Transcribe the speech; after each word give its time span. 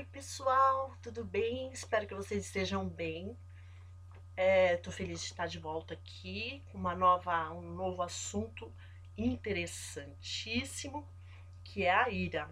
Oi, 0.00 0.06
pessoal, 0.06 0.96
tudo 1.02 1.22
bem? 1.22 1.70
Espero 1.72 2.06
que 2.06 2.14
vocês 2.14 2.46
estejam 2.46 2.88
bem. 2.88 3.36
Estou 4.34 4.90
é, 4.90 4.96
feliz 4.96 5.20
de 5.20 5.26
estar 5.26 5.46
de 5.46 5.58
volta 5.58 5.92
aqui 5.92 6.64
com 6.72 6.78
uma 6.78 6.94
nova, 6.94 7.52
um 7.52 7.74
novo 7.74 8.00
assunto 8.00 8.72
interessantíssimo, 9.14 11.06
que 11.62 11.84
é 11.84 11.92
a 11.92 12.08
ira. 12.08 12.48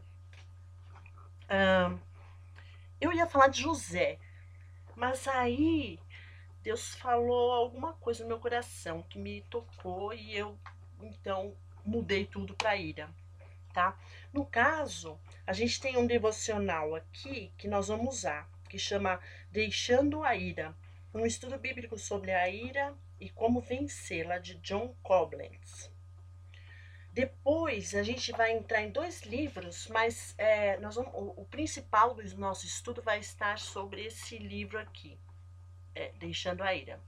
eu 3.00 3.14
ia 3.14 3.26
falar 3.26 3.48
de 3.48 3.62
José, 3.62 4.18
mas 4.94 5.26
aí 5.26 5.98
Deus 6.62 6.96
falou 6.96 7.52
alguma 7.52 7.94
coisa 7.94 8.24
no 8.24 8.28
meu 8.28 8.38
coração 8.38 9.02
que 9.04 9.18
me 9.18 9.40
tocou 9.44 10.12
e 10.12 10.36
eu 10.36 10.58
então 11.00 11.56
mudei 11.82 12.26
tudo 12.26 12.54
para 12.54 12.76
ira 12.76 13.08
tá? 13.78 13.96
No 14.32 14.44
caso, 14.44 15.20
a 15.48 15.54
gente 15.54 15.80
tem 15.80 15.96
um 15.96 16.06
devocional 16.06 16.94
aqui 16.94 17.50
que 17.56 17.66
nós 17.66 17.88
vamos 17.88 18.18
usar, 18.18 18.46
que 18.68 18.78
chama 18.78 19.18
Deixando 19.50 20.22
a 20.22 20.36
Ira, 20.36 20.76
um 21.14 21.24
estudo 21.24 21.58
bíblico 21.58 21.98
sobre 21.98 22.32
a 22.32 22.50
ira 22.50 22.94
e 23.18 23.30
como 23.30 23.62
vencê-la, 23.62 24.36
de 24.36 24.56
John 24.56 24.94
Koblenz. 25.02 25.90
Depois 27.14 27.94
a 27.94 28.02
gente 28.02 28.30
vai 28.32 28.52
entrar 28.52 28.82
em 28.82 28.90
dois 28.90 29.22
livros, 29.22 29.86
mas 29.88 30.34
é, 30.36 30.76
nós 30.80 30.96
vamos, 30.96 31.14
o, 31.14 31.40
o, 31.40 31.46
principal 31.46 32.14
do 32.14 32.22
nosso 32.36 32.66
estudo 32.66 33.00
vai 33.00 33.18
estar 33.18 33.58
sobre 33.58 34.04
esse 34.04 34.36
livro 34.36 34.78
aqui, 34.78 35.18
é, 35.94 36.12
Deixando 36.18 36.62
a 36.62 36.74
Ira. 36.74 37.00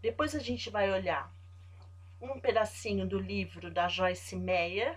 Depois 0.00 0.32
a 0.32 0.38
gente 0.38 0.70
vai 0.70 0.92
olhar 0.92 1.28
um 2.20 2.38
pedacinho 2.38 3.04
do 3.04 3.18
livro 3.18 3.68
da 3.68 3.88
Joyce 3.88 4.36
Meyer, 4.36 4.96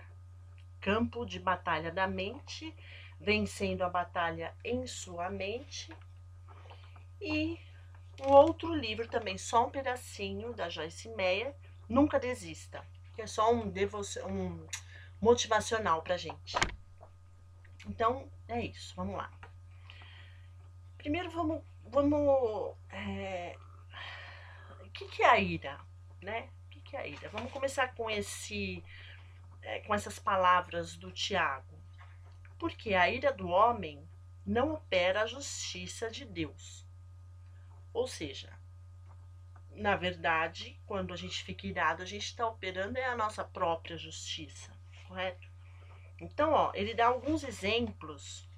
campo 0.80 1.24
de 1.24 1.38
batalha 1.38 1.90
da 1.90 2.06
mente, 2.06 2.74
vencendo 3.20 3.82
a 3.82 3.88
batalha 3.88 4.54
em 4.64 4.86
sua 4.86 5.30
mente. 5.30 5.92
E 7.20 7.58
o 8.20 8.32
outro 8.32 8.74
livro 8.74 9.08
também, 9.08 9.38
só 9.38 9.66
um 9.66 9.70
pedacinho, 9.70 10.52
da 10.52 10.68
Joyce 10.68 11.08
Meyer, 11.10 11.54
Nunca 11.88 12.18
Desista, 12.18 12.84
que 13.14 13.22
é 13.22 13.26
só 13.26 13.52
um, 13.52 13.72
um 14.26 14.66
motivacional 15.20 16.02
pra 16.02 16.16
gente. 16.16 16.56
Então, 17.86 18.30
é 18.46 18.60
isso, 18.60 18.94
vamos 18.94 19.16
lá. 19.16 19.30
Primeiro, 20.98 21.30
vamos. 21.30 21.62
vamos 21.84 22.76
é... 22.90 23.56
O 24.84 24.90
que, 24.90 25.06
que 25.08 25.22
é 25.22 25.28
a 25.28 25.38
ira? 25.38 25.78
Né? 26.20 26.48
O 26.66 26.68
que, 26.70 26.80
que 26.80 26.96
é 26.96 27.00
a 27.00 27.06
ira? 27.06 27.28
Vamos 27.30 27.52
começar 27.52 27.94
com 27.94 28.10
esse 28.10 28.82
é, 29.62 29.80
com 29.80 29.94
essas 29.94 30.18
palavras 30.18 30.96
do 30.96 31.10
Tiago. 31.12 31.78
Porque 32.58 32.94
a 32.94 33.08
ira 33.08 33.32
do 33.32 33.48
homem 33.48 34.08
não 34.44 34.72
opera 34.72 35.22
a 35.22 35.26
justiça 35.26 36.10
de 36.10 36.24
Deus. 36.24 36.86
Ou 37.92 38.06
seja, 38.06 38.52
na 39.70 39.94
verdade, 39.94 40.80
quando 40.86 41.12
a 41.12 41.16
gente 41.16 41.42
fica 41.44 41.66
irado, 41.66 42.02
a 42.02 42.06
gente 42.06 42.24
está 42.24 42.46
operando 42.46 42.98
é 42.98 43.04
a 43.04 43.16
nossa 43.16 43.44
própria 43.44 43.96
justiça, 43.96 44.72
correto? 45.06 45.48
Então, 46.20 46.52
ó, 46.52 46.72
ele 46.74 46.94
dá 46.94 47.06
alguns 47.06 47.44
exemplos 47.44 48.48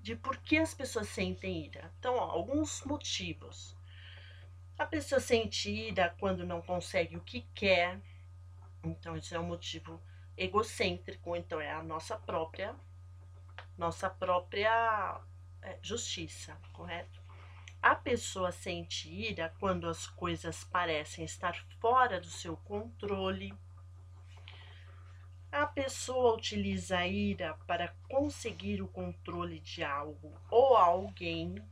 de 0.00 0.14
por 0.14 0.36
que 0.36 0.58
as 0.58 0.74
pessoas 0.74 1.08
sentem 1.08 1.64
ira. 1.64 1.90
Então, 1.98 2.14
ó, 2.16 2.30
alguns 2.30 2.84
motivos. 2.84 3.76
A 4.78 4.86
pessoa 4.86 5.20
sente 5.20 5.70
ira 5.70 6.14
quando 6.20 6.46
não 6.46 6.60
consegue 6.60 7.16
o 7.16 7.22
que 7.22 7.40
quer, 7.54 8.00
então, 8.84 9.16
isso 9.16 9.34
é 9.34 9.40
um 9.40 9.46
motivo 9.46 10.00
egocêntrico, 10.36 11.34
então 11.36 11.60
é 11.60 11.70
a 11.70 11.82
nossa 11.82 12.16
própria, 12.16 12.74
nossa 13.76 14.10
própria 14.10 15.20
é, 15.62 15.78
justiça, 15.82 16.56
correto? 16.72 17.22
A 17.82 17.94
pessoa 17.94 18.50
sente 18.50 19.08
ira 19.08 19.54
quando 19.60 19.88
as 19.88 20.06
coisas 20.06 20.64
parecem 20.64 21.24
estar 21.24 21.54
fora 21.80 22.18
do 22.18 22.28
seu 22.28 22.56
controle. 22.56 23.54
A 25.52 25.66
pessoa 25.66 26.34
utiliza 26.34 26.98
a 26.98 27.06
ira 27.06 27.54
para 27.66 27.94
conseguir 28.08 28.80
o 28.80 28.88
controle 28.88 29.60
de 29.60 29.84
algo 29.84 30.32
ou 30.50 30.76
alguém. 30.76 31.62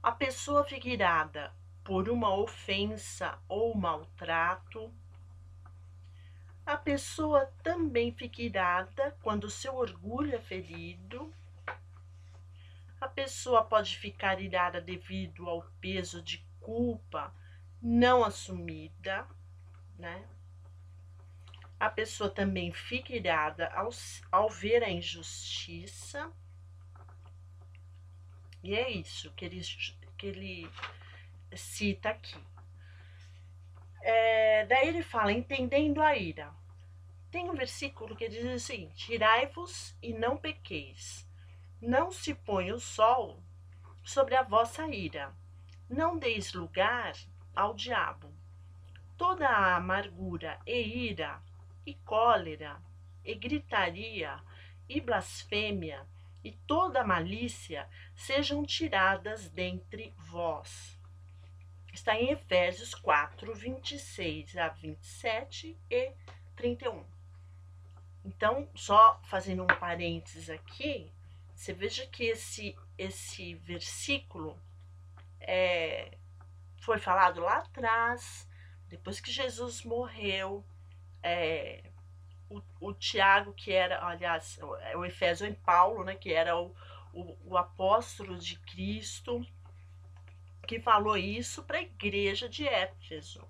A 0.00 0.12
pessoa 0.12 0.64
fica 0.64 0.88
irada 0.88 1.52
por 1.82 2.08
uma 2.08 2.34
ofensa 2.34 3.38
ou 3.48 3.76
maltrato. 3.76 4.94
A 6.66 6.76
pessoa 6.76 7.46
também 7.62 8.12
fica 8.12 8.42
irada 8.42 9.16
quando 9.22 9.48
seu 9.48 9.76
orgulho 9.76 10.34
é 10.34 10.40
ferido. 10.40 11.32
A 13.00 13.06
pessoa 13.06 13.64
pode 13.64 13.96
ficar 13.96 14.40
irada 14.40 14.80
devido 14.80 15.48
ao 15.48 15.62
peso 15.80 16.20
de 16.20 16.44
culpa 16.60 17.32
não 17.80 18.24
assumida, 18.24 19.28
né? 19.96 20.26
A 21.78 21.88
pessoa 21.88 22.28
também 22.28 22.72
fica 22.72 23.14
irada 23.14 23.68
ao, 23.68 23.90
ao 24.32 24.50
ver 24.50 24.82
a 24.82 24.90
injustiça. 24.90 26.32
E 28.60 28.74
é 28.74 28.90
isso 28.90 29.32
que 29.34 29.44
ele, 29.44 29.60
que 30.18 30.26
ele 30.26 30.70
cita 31.54 32.08
aqui. 32.08 32.36
É, 34.08 34.64
daí 34.66 34.86
ele 34.86 35.02
fala, 35.02 35.32
entendendo 35.32 36.00
a 36.00 36.16
ira. 36.16 36.54
Tem 37.28 37.50
um 37.50 37.54
versículo 37.54 38.14
que 38.14 38.28
diz 38.28 38.44
o 38.44 38.64
seguinte: 38.64 39.12
Irai-vos 39.12 39.96
e 40.00 40.12
não 40.12 40.36
pequeis. 40.36 41.28
Não 41.82 42.12
se 42.12 42.32
põe 42.32 42.70
o 42.70 42.78
sol 42.78 43.42
sobre 44.04 44.36
a 44.36 44.44
vossa 44.44 44.86
ira. 44.86 45.34
Não 45.90 46.16
deis 46.16 46.52
lugar 46.52 47.16
ao 47.52 47.74
diabo. 47.74 48.32
Toda 49.18 49.48
a 49.48 49.74
amargura 49.74 50.60
e 50.64 51.08
ira, 51.08 51.42
e 51.84 51.92
cólera, 51.92 52.80
e 53.24 53.34
gritaria, 53.34 54.38
e 54.88 55.00
blasfêmia, 55.00 56.06
e 56.44 56.52
toda 56.52 57.02
malícia 57.02 57.88
sejam 58.14 58.64
tiradas 58.64 59.48
dentre 59.48 60.14
vós 60.16 60.95
está 61.96 62.14
em 62.14 62.30
Efésios 62.30 62.94
4, 62.94 63.54
26 63.54 64.56
a 64.56 64.68
27 64.68 65.78
e 65.90 66.12
31. 66.54 67.04
Então, 68.24 68.68
só 68.74 69.20
fazendo 69.24 69.62
um 69.62 69.66
parênteses 69.66 70.50
aqui, 70.50 71.10
você 71.54 71.72
veja 71.72 72.06
que 72.06 72.24
esse, 72.24 72.76
esse 72.98 73.54
versículo 73.54 74.60
é, 75.40 76.18
foi 76.82 76.98
falado 76.98 77.40
lá 77.40 77.58
atrás, 77.58 78.48
depois 78.88 79.18
que 79.18 79.30
Jesus 79.30 79.82
morreu, 79.82 80.64
é, 81.22 81.90
o, 82.50 82.60
o 82.80 82.92
Tiago, 82.92 83.54
que 83.54 83.72
era, 83.72 84.04
aliás, 84.04 84.58
o, 84.60 84.98
o 84.98 85.04
Efésio 85.04 85.46
em 85.46 85.54
Paulo, 85.54 86.04
né, 86.04 86.14
que 86.14 86.32
era 86.32 86.58
o, 86.58 86.74
o, 87.14 87.52
o 87.52 87.56
apóstolo 87.56 88.38
de 88.38 88.58
Cristo, 88.58 89.46
que 90.66 90.80
falou 90.80 91.16
isso 91.16 91.62
para 91.62 91.78
a 91.78 91.82
igreja 91.82 92.48
de 92.48 92.66
Éfeso. 92.66 93.46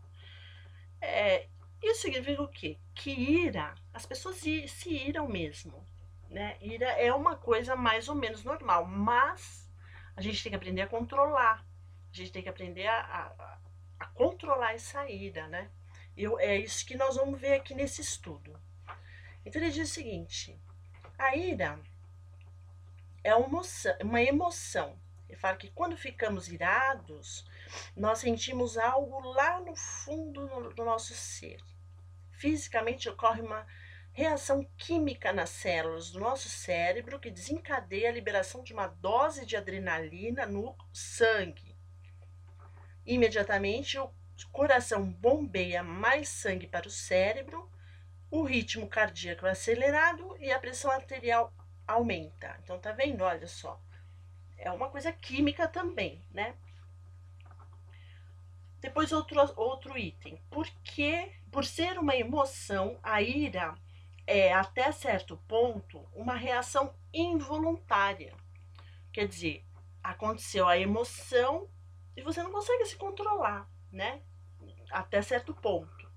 É, 1.01 1.49
isso 1.83 2.03
significa 2.03 2.43
o 2.43 2.49
quê? 2.49 2.79
Que 2.95 3.11
ira, 3.11 3.75
as 3.93 4.07
pessoas 4.07 4.37
se 4.37 4.91
iram 4.91 5.27
mesmo. 5.29 5.87
Né? 6.29 6.57
Ira 6.61 6.91
é 6.91 7.13
uma 7.13 7.37
coisa 7.37 7.75
mais 7.77 8.09
ou 8.09 8.15
menos 8.15 8.45
normal, 8.45 8.85
mas 8.87 9.71
a 10.17 10.21
gente 10.21 10.43
tem 10.43 10.51
que 10.51 10.57
aprender 10.57 10.83
a 10.83 10.87
controlar. 10.87 11.65
A 12.13 12.17
gente 12.17 12.33
tem 12.33 12.43
que 12.43 12.49
aprender 12.49 12.87
a, 12.87 13.01
a, 13.01 13.59
a 14.01 14.07
controlar 14.07 14.75
essa 14.75 15.09
ira, 15.09 15.47
né? 15.49 15.71
Eu, 16.17 16.39
é 16.41 16.57
isso 16.57 16.87
que 16.87 16.97
nós 16.97 17.17
vamos 17.17 17.39
ver 17.39 17.55
aqui 17.55 17.75
nesse 17.75 18.01
estudo. 18.01 18.59
Então 19.45 19.61
ele 19.61 19.71
diz 19.71 19.91
o 19.91 19.95
seguinte: 19.95 20.59
a 21.19 21.37
ira 21.37 21.79
é 23.23 23.35
uma 23.35 23.47
emoção, 23.47 23.97
uma 24.03 24.23
emoção 24.23 24.99
ele 25.29 25.39
fala 25.39 25.57
que 25.57 25.71
quando 25.71 25.97
ficamos 25.97 26.49
irados, 26.49 27.45
nós 27.97 28.19
sentimos 28.21 28.79
algo 28.79 29.21
lá 29.33 29.61
no 29.61 29.75
fundo 29.75 30.73
do 30.73 30.85
nosso 30.85 31.15
ser. 31.15 31.61
Fisicamente 32.31 33.09
ocorre 33.09 33.41
uma 33.41 33.67
reação 34.13 34.65
química 34.79 35.33
nas 35.33 35.51
células 35.51 36.11
do 36.11 36.21
nosso 36.21 36.49
cérebro 36.49 37.19
que 37.19 37.31
desencadeia 37.31 38.09
a 38.09 38.13
liberação 38.13 38.63
de 38.63 38.73
uma 38.73 38.87
dose 38.87 39.45
de 39.45 39.57
adrenalina 39.57 40.47
no 40.47 40.77
sangue. 40.93 41.77
Imediatamente 43.05 43.99
o 43.99 44.11
coração 44.53 45.05
bombeia 45.05 45.83
mais 45.83 46.29
sangue 46.29 46.67
para 46.67 46.87
o 46.87 46.91
cérebro, 46.91 47.71
o 48.31 48.43
ritmo 48.43 48.89
cardíaco 48.89 49.47
é 49.47 49.51
acelerado 49.51 50.37
e 50.41 50.51
a 50.51 50.59
pressão 50.59 50.91
arterial 50.91 51.53
aumenta. 51.87 52.59
Então 52.63 52.79
tá 52.79 52.93
vendo? 52.93 53.23
Olha 53.23 53.47
só 53.47 53.81
é 54.59 54.71
uma 54.71 54.89
coisa 54.89 55.13
química 55.13 55.69
também, 55.69 56.25
né? 56.31 56.57
Depois 58.81 59.13
outro, 59.13 59.41
outro 59.57 59.99
item. 59.99 60.41
Porque, 60.51 61.33
por 61.51 61.65
ser 61.65 61.99
uma 61.99 62.15
emoção, 62.15 62.99
a 63.03 63.21
ira 63.21 63.75
é, 64.27 64.53
até 64.53 64.91
certo 64.93 65.37
ponto, 65.49 66.07
uma 66.13 66.35
reação 66.35 66.95
involuntária. 67.13 68.35
Quer 69.13 69.29
dizer, 69.29 69.65
aconteceu 70.03 70.69
a 70.69 70.79
emoção 70.79 71.69
e 72.17 72.23
você 72.23 72.43
não 72.43 72.53
consegue 72.53 72.85
se 72.87 72.97
controlar, 72.97 73.69
né? 73.91 74.23
Até 74.91 75.23
certo 75.23 75.55
ponto. 75.55 76.11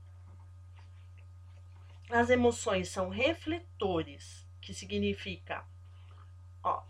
As 2.10 2.30
emoções 2.30 2.90
são 2.90 3.10
refletores, 3.10 4.48
que 4.62 4.74
significa, 4.74 5.66
ó, 6.64 6.84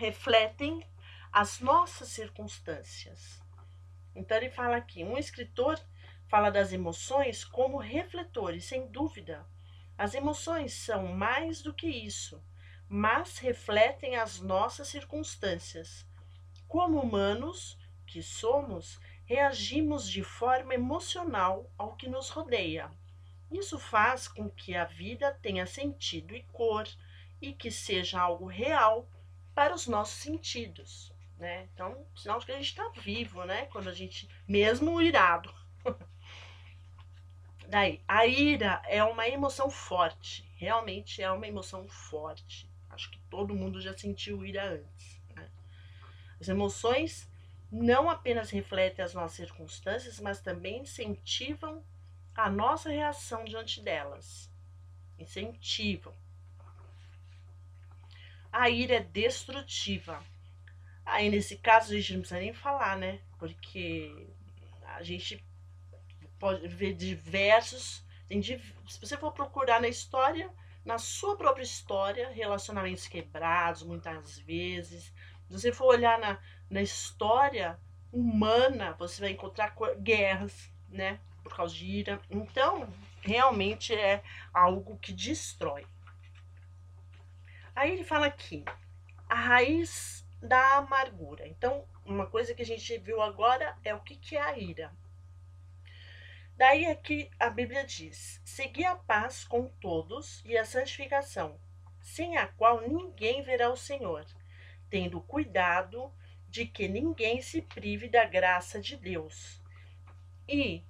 refletem 0.00 0.82
as 1.30 1.60
nossas 1.60 2.08
circunstâncias. 2.08 3.38
Então 4.16 4.34
ele 4.38 4.48
fala 4.48 4.76
aqui, 4.76 5.04
um 5.04 5.18
escritor 5.18 5.78
fala 6.26 6.48
das 6.48 6.72
emoções 6.72 7.44
como 7.44 7.76
refletores, 7.76 8.64
sem 8.64 8.86
dúvida. 8.86 9.46
As 9.98 10.14
emoções 10.14 10.72
são 10.72 11.08
mais 11.08 11.60
do 11.60 11.74
que 11.74 11.86
isso, 11.86 12.42
mas 12.88 13.36
refletem 13.36 14.16
as 14.16 14.40
nossas 14.40 14.88
circunstâncias. 14.88 16.06
Como 16.66 16.98
humanos 16.98 17.78
que 18.06 18.22
somos, 18.22 18.98
reagimos 19.26 20.08
de 20.08 20.24
forma 20.24 20.72
emocional 20.72 21.70
ao 21.76 21.94
que 21.94 22.08
nos 22.08 22.30
rodeia. 22.30 22.90
Isso 23.52 23.78
faz 23.78 24.26
com 24.26 24.48
que 24.48 24.74
a 24.74 24.86
vida 24.86 25.30
tenha 25.42 25.66
sentido 25.66 26.34
e 26.34 26.42
cor 26.44 26.88
e 27.38 27.52
que 27.52 27.70
seja 27.70 28.18
algo 28.18 28.46
real 28.46 29.06
para 29.60 29.74
os 29.74 29.86
nossos 29.86 30.14
sentidos, 30.14 31.12
né? 31.36 31.68
Então, 31.74 32.06
sinal 32.16 32.38
de 32.38 32.46
que 32.46 32.52
a 32.52 32.56
gente 32.56 32.70
está 32.70 32.88
vivo, 33.02 33.44
né? 33.44 33.66
Quando 33.66 33.90
a 33.90 33.92
gente, 33.92 34.26
mesmo 34.48 35.02
irado. 35.02 35.54
Daí, 37.68 38.02
a 38.08 38.26
ira 38.26 38.80
é 38.88 39.04
uma 39.04 39.28
emoção 39.28 39.68
forte, 39.68 40.50
realmente 40.56 41.22
é 41.22 41.30
uma 41.30 41.46
emoção 41.46 41.86
forte. 41.90 42.70
Acho 42.88 43.10
que 43.10 43.18
todo 43.28 43.54
mundo 43.54 43.82
já 43.82 43.94
sentiu 43.94 44.46
ira 44.46 44.66
antes. 44.66 45.20
Né? 45.36 45.50
As 46.40 46.48
emoções 46.48 47.30
não 47.70 48.08
apenas 48.08 48.48
refletem 48.48 49.04
as 49.04 49.12
nossas 49.12 49.36
circunstâncias, 49.36 50.18
mas 50.20 50.40
também 50.40 50.80
incentivam 50.80 51.84
a 52.34 52.48
nossa 52.48 52.88
reação 52.88 53.44
diante 53.44 53.82
delas. 53.82 54.50
Incentivam. 55.18 56.14
A 58.52 58.68
ira 58.68 58.96
é 58.96 59.00
destrutiva. 59.00 60.22
Aí, 61.04 61.30
nesse 61.30 61.56
caso, 61.56 61.92
a 61.92 61.96
gente 61.96 62.12
não 62.12 62.20
precisa 62.20 62.40
nem 62.40 62.52
falar, 62.52 62.96
né? 62.96 63.20
Porque 63.38 64.28
a 64.84 65.02
gente 65.02 65.44
pode 66.38 66.66
ver 66.68 66.94
diversos. 66.94 68.04
se 68.28 69.00
você 69.00 69.16
for 69.16 69.32
procurar 69.32 69.80
na 69.80 69.88
história, 69.88 70.50
na 70.84 70.98
sua 70.98 71.36
própria 71.36 71.62
história, 71.62 72.30
relacionamentos 72.30 73.06
quebrados, 73.06 73.82
muitas 73.82 74.38
vezes. 74.38 75.12
Se 75.46 75.52
você 75.52 75.72
for 75.72 75.86
olhar 75.86 76.18
na, 76.18 76.38
na 76.68 76.82
história 76.82 77.78
humana, 78.12 78.94
você 78.98 79.20
vai 79.20 79.30
encontrar 79.30 79.74
guerras, 80.00 80.70
né? 80.88 81.20
Por 81.42 81.54
causa 81.54 81.74
de 81.74 81.86
ira. 81.86 82.20
Então, 82.30 82.88
realmente 83.20 83.94
é 83.94 84.22
algo 84.52 84.98
que 84.98 85.12
destrói. 85.12 85.86
Aí 87.80 87.92
ele 87.92 88.04
fala 88.04 88.26
aqui, 88.26 88.62
a 89.26 89.34
raiz 89.34 90.22
da 90.42 90.76
amargura. 90.76 91.48
Então, 91.48 91.88
uma 92.04 92.26
coisa 92.26 92.54
que 92.54 92.60
a 92.60 92.66
gente 92.66 92.98
viu 92.98 93.22
agora 93.22 93.74
é 93.82 93.94
o 93.94 94.00
que, 94.00 94.16
que 94.16 94.36
é 94.36 94.42
a 94.42 94.58
ira. 94.58 94.92
Daí 96.58 96.84
aqui 96.84 97.30
a 97.38 97.48
Bíblia 97.48 97.86
diz: 97.86 98.38
Segui 98.44 98.84
a 98.84 98.96
paz 98.96 99.46
com 99.46 99.66
todos 99.80 100.44
e 100.44 100.58
a 100.58 100.64
santificação, 100.66 101.58
sem 102.02 102.36
a 102.36 102.48
qual 102.48 102.86
ninguém 102.86 103.42
verá 103.42 103.70
o 103.70 103.76
Senhor, 103.78 104.26
tendo 104.90 105.22
cuidado 105.22 106.12
de 106.50 106.66
que 106.66 106.86
ninguém 106.86 107.40
se 107.40 107.62
prive 107.62 108.10
da 108.10 108.26
graça 108.26 108.78
de 108.78 108.94
Deus 108.94 109.58
e 110.46 110.84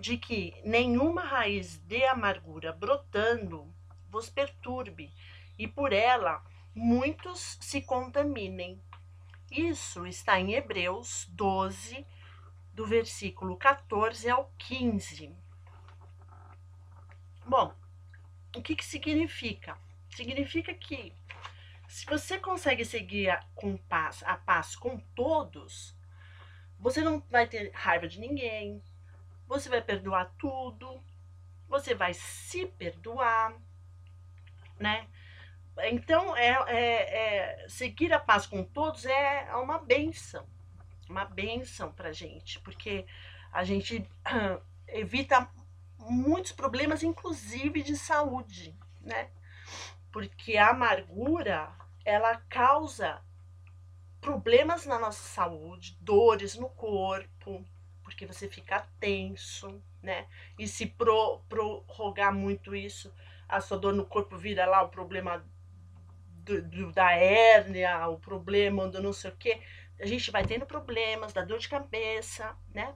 de 0.00 0.18
que 0.18 0.60
nenhuma 0.64 1.22
raiz 1.22 1.78
de 1.78 2.02
amargura 2.02 2.72
brotando 2.72 3.72
vos 4.10 4.28
perturbe 4.28 5.14
e 5.58 5.66
por 5.68 5.92
ela 5.92 6.44
muitos 6.74 7.58
se 7.60 7.82
contaminem. 7.82 8.80
Isso 9.50 10.06
está 10.06 10.40
em 10.40 10.54
Hebreus 10.54 11.26
12, 11.30 12.06
do 12.72 12.84
versículo 12.84 13.56
14 13.56 14.28
ao 14.28 14.52
15. 14.58 15.32
Bom, 17.46 17.74
o 18.56 18.62
que, 18.62 18.74
que 18.74 18.84
significa? 18.84 19.78
Significa 20.10 20.74
que 20.74 21.12
se 21.86 22.06
você 22.06 22.38
consegue 22.38 22.84
seguir 22.84 23.30
a, 23.30 23.40
com 23.54 23.76
paz, 23.76 24.22
a 24.24 24.36
paz 24.36 24.74
com 24.74 24.98
todos, 25.14 25.96
você 26.78 27.00
não 27.00 27.20
vai 27.30 27.46
ter 27.46 27.70
raiva 27.72 28.08
de 28.08 28.18
ninguém, 28.18 28.82
você 29.46 29.68
vai 29.68 29.80
perdoar 29.80 30.34
tudo, 30.38 31.00
você 31.68 31.94
vai 31.94 32.12
se 32.14 32.66
perdoar, 32.66 33.54
né? 34.78 35.08
Então, 35.82 36.36
é, 36.36 36.50
é, 36.68 37.62
é, 37.62 37.68
seguir 37.68 38.12
a 38.12 38.18
paz 38.18 38.46
com 38.46 38.62
todos 38.62 39.04
é 39.04 39.54
uma 39.56 39.78
benção, 39.78 40.46
uma 41.08 41.24
benção 41.24 41.92
para 41.92 42.12
gente, 42.12 42.60
porque 42.60 43.06
a 43.52 43.64
gente 43.64 44.08
evita 44.88 45.50
muitos 45.98 46.52
problemas, 46.52 47.02
inclusive 47.02 47.82
de 47.82 47.96
saúde, 47.96 48.76
né? 49.00 49.30
Porque 50.12 50.56
a 50.56 50.70
amargura, 50.70 51.72
ela 52.04 52.36
causa 52.48 53.20
problemas 54.20 54.86
na 54.86 54.98
nossa 54.98 55.22
saúde, 55.22 55.98
dores 56.00 56.54
no 56.54 56.68
corpo, 56.70 57.64
porque 58.02 58.26
você 58.26 58.48
fica 58.48 58.86
tenso, 59.00 59.82
né? 60.02 60.26
E 60.58 60.68
se 60.68 60.86
pro, 60.86 61.40
prorrogar 61.48 62.32
muito 62.32 62.76
isso, 62.76 63.12
a 63.48 63.60
sua 63.60 63.78
dor 63.78 63.92
no 63.92 64.06
corpo 64.06 64.36
vira 64.36 64.66
lá 64.66 64.82
o 64.82 64.88
problema 64.88 65.44
do, 66.44 66.62
do, 66.62 66.92
da 66.92 67.12
hérnia, 67.12 68.08
o 68.08 68.18
problema 68.18 68.88
do 68.88 69.02
não 69.02 69.12
sei 69.12 69.30
o 69.30 69.36
que, 69.36 69.60
a 69.98 70.06
gente 70.06 70.30
vai 70.30 70.44
tendo 70.44 70.66
problemas 70.66 71.32
da 71.32 71.44
dor 71.44 71.58
de 71.58 71.68
cabeça, 71.68 72.56
né? 72.72 72.94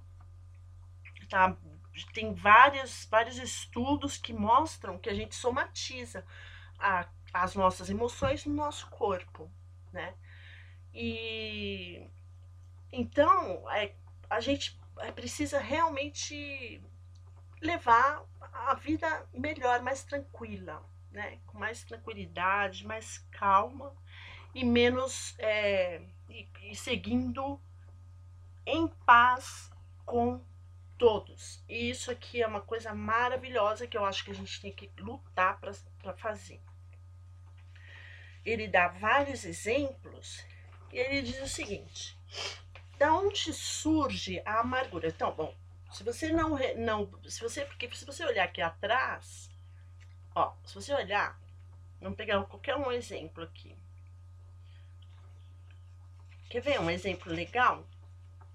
Tá? 1.28 1.56
Tem 2.12 2.32
vários, 2.34 3.06
vários 3.10 3.38
estudos 3.38 4.16
que 4.16 4.32
mostram 4.32 4.98
que 4.98 5.08
a 5.08 5.14
gente 5.14 5.34
somatiza 5.34 6.24
a, 6.78 7.08
as 7.32 7.54
nossas 7.54 7.90
emoções 7.90 8.44
no 8.44 8.54
nosso 8.54 8.88
corpo, 8.90 9.50
né? 9.92 10.14
E 10.94 12.08
então 12.92 13.70
é, 13.70 13.94
a 14.30 14.40
gente 14.40 14.78
precisa 15.14 15.58
realmente 15.58 16.82
levar 17.60 18.24
a 18.40 18.74
vida 18.74 19.26
melhor, 19.32 19.82
mais 19.82 20.04
tranquila, 20.04 20.82
né? 21.10 21.38
Com 21.46 21.58
mais 21.58 21.82
tranquilidade, 21.84 22.86
mais 22.86 23.18
calma 23.30 23.92
e 24.54 24.64
menos 24.64 25.34
é, 25.38 26.00
e, 26.28 26.48
e 26.62 26.74
seguindo 26.74 27.60
em 28.66 28.88
paz 29.06 29.70
com 30.04 30.42
todos. 30.96 31.62
E 31.68 31.90
isso 31.90 32.10
aqui 32.10 32.42
é 32.42 32.46
uma 32.46 32.60
coisa 32.60 32.94
maravilhosa 32.94 33.86
que 33.86 33.96
eu 33.96 34.04
acho 34.04 34.24
que 34.24 34.30
a 34.30 34.34
gente 34.34 34.60
tem 34.60 34.72
que 34.72 34.90
lutar 34.98 35.58
para 35.60 36.12
fazer. 36.14 36.60
Ele 38.44 38.66
dá 38.66 38.88
vários 38.88 39.44
exemplos 39.44 40.44
e 40.92 40.98
ele 40.98 41.22
diz 41.22 41.40
o 41.40 41.48
seguinte: 41.48 42.18
da 42.98 43.14
onde 43.14 43.52
surge 43.52 44.42
a 44.44 44.60
amargura? 44.60 45.08
Então, 45.08 45.32
bom, 45.32 45.54
se 45.92 46.02
você 46.02 46.30
não 46.30 46.58
não, 46.76 47.10
se 47.28 47.40
você 47.40 47.64
porque 47.64 47.88
se 47.94 48.04
você 48.04 48.24
olhar 48.24 48.44
aqui 48.44 48.60
atrás, 48.60 49.47
Ó, 50.38 50.54
se 50.64 50.76
você 50.76 50.94
olhar, 50.94 51.36
vamos 52.00 52.16
pegar 52.16 52.40
qualquer 52.44 52.76
um 52.76 52.92
exemplo 52.92 53.42
aqui. 53.42 53.76
Quer 56.48 56.60
ver 56.60 56.80
um 56.80 56.88
exemplo 56.88 57.32
legal? 57.32 57.84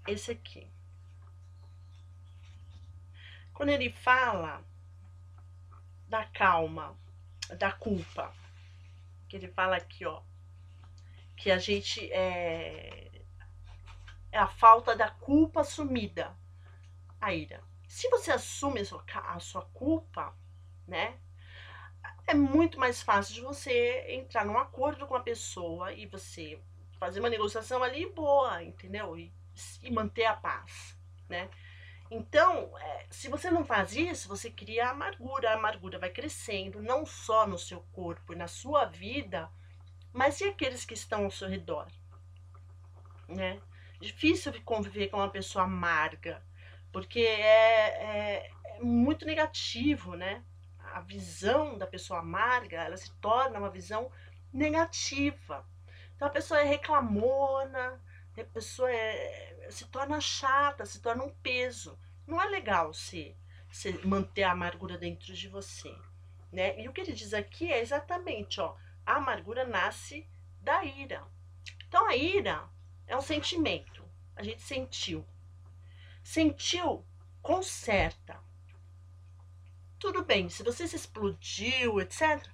Esse 0.08 0.30
aqui. 0.30 0.66
Quando 3.52 3.68
ele 3.68 3.92
fala 3.92 4.64
da 6.08 6.24
calma, 6.24 6.96
da 7.58 7.70
culpa, 7.70 8.34
que 9.28 9.36
ele 9.36 9.48
fala 9.48 9.76
aqui, 9.76 10.06
ó, 10.06 10.22
que 11.36 11.50
a 11.50 11.58
gente 11.58 12.10
é, 12.10 13.10
é 14.32 14.38
a 14.38 14.48
falta 14.48 14.96
da 14.96 15.10
culpa 15.10 15.60
assumida, 15.60 16.34
a 17.20 17.34
ira. 17.34 17.62
Se 17.86 18.08
você 18.08 18.32
assume 18.32 18.80
a 18.80 18.84
sua, 18.86 19.04
a 19.26 19.38
sua 19.38 19.66
culpa, 19.66 20.34
né, 20.88 21.18
é 22.26 22.34
muito 22.34 22.78
mais 22.78 23.02
fácil 23.02 23.34
de 23.34 23.40
você 23.40 24.04
entrar 24.08 24.44
num 24.44 24.58
acordo 24.58 25.06
com 25.06 25.14
a 25.14 25.20
pessoa 25.20 25.92
e 25.92 26.06
você 26.06 26.58
fazer 26.98 27.20
uma 27.20 27.28
negociação 27.28 27.82
ali 27.82 28.10
boa, 28.10 28.62
entendeu? 28.62 29.16
E, 29.16 29.32
e 29.82 29.90
manter 29.90 30.24
a 30.24 30.34
paz, 30.34 30.96
né? 31.28 31.50
Então, 32.10 32.70
é, 32.78 33.06
se 33.10 33.28
você 33.28 33.50
não 33.50 33.64
faz 33.64 33.94
isso, 33.94 34.28
você 34.28 34.50
cria 34.50 34.90
amargura. 34.90 35.50
A 35.50 35.54
amargura 35.54 35.98
vai 35.98 36.10
crescendo, 36.10 36.82
não 36.82 37.04
só 37.04 37.46
no 37.46 37.58
seu 37.58 37.80
corpo 37.92 38.32
e 38.32 38.36
na 38.36 38.46
sua 38.46 38.84
vida, 38.84 39.50
mas 40.12 40.40
e 40.40 40.44
aqueles 40.44 40.84
que 40.84 40.94
estão 40.94 41.24
ao 41.24 41.30
seu 41.30 41.48
redor? 41.48 41.88
Né? 43.28 43.60
Difícil 44.00 44.52
conviver 44.64 45.08
com 45.08 45.16
uma 45.16 45.30
pessoa 45.30 45.64
amarga, 45.64 46.42
porque 46.92 47.20
é, 47.20 47.88
é, 47.88 48.50
é 48.64 48.80
muito 48.80 49.26
negativo, 49.26 50.14
né? 50.14 50.44
A 50.94 51.00
visão 51.00 51.76
da 51.76 51.88
pessoa 51.88 52.20
amarga, 52.20 52.84
ela 52.84 52.96
se 52.96 53.10
torna 53.14 53.58
uma 53.58 53.68
visão 53.68 54.12
negativa. 54.52 55.66
Então 56.14 56.28
a 56.28 56.30
pessoa 56.30 56.60
é 56.60 56.64
reclamona, 56.64 58.00
a 58.38 58.44
pessoa 58.44 58.88
é, 58.88 59.66
se 59.70 59.86
torna 59.86 60.20
chata, 60.20 60.86
se 60.86 61.02
torna 61.02 61.24
um 61.24 61.34
peso. 61.42 61.98
Não 62.24 62.40
é 62.40 62.46
legal 62.46 62.94
se, 62.94 63.36
se 63.72 63.92
manter 64.06 64.44
a 64.44 64.52
amargura 64.52 64.96
dentro 64.96 65.34
de 65.34 65.48
você. 65.48 65.92
Né? 66.52 66.80
E 66.80 66.88
o 66.88 66.92
que 66.92 67.00
ele 67.00 67.12
diz 67.12 67.34
aqui 67.34 67.72
é 67.72 67.80
exatamente, 67.80 68.60
ó, 68.60 68.76
a 69.04 69.16
amargura 69.16 69.64
nasce 69.64 70.24
da 70.60 70.84
ira. 70.84 71.26
Então 71.88 72.06
a 72.06 72.14
ira 72.14 72.68
é 73.08 73.16
um 73.16 73.20
sentimento. 73.20 74.08
A 74.36 74.44
gente 74.44 74.62
sentiu. 74.62 75.26
Sentiu, 76.22 77.04
conserta. 77.42 78.43
Tudo 80.04 80.22
bem, 80.22 80.50
se 80.50 80.62
você 80.62 80.86
se 80.86 80.96
explodiu, 80.96 81.98
etc., 81.98 82.46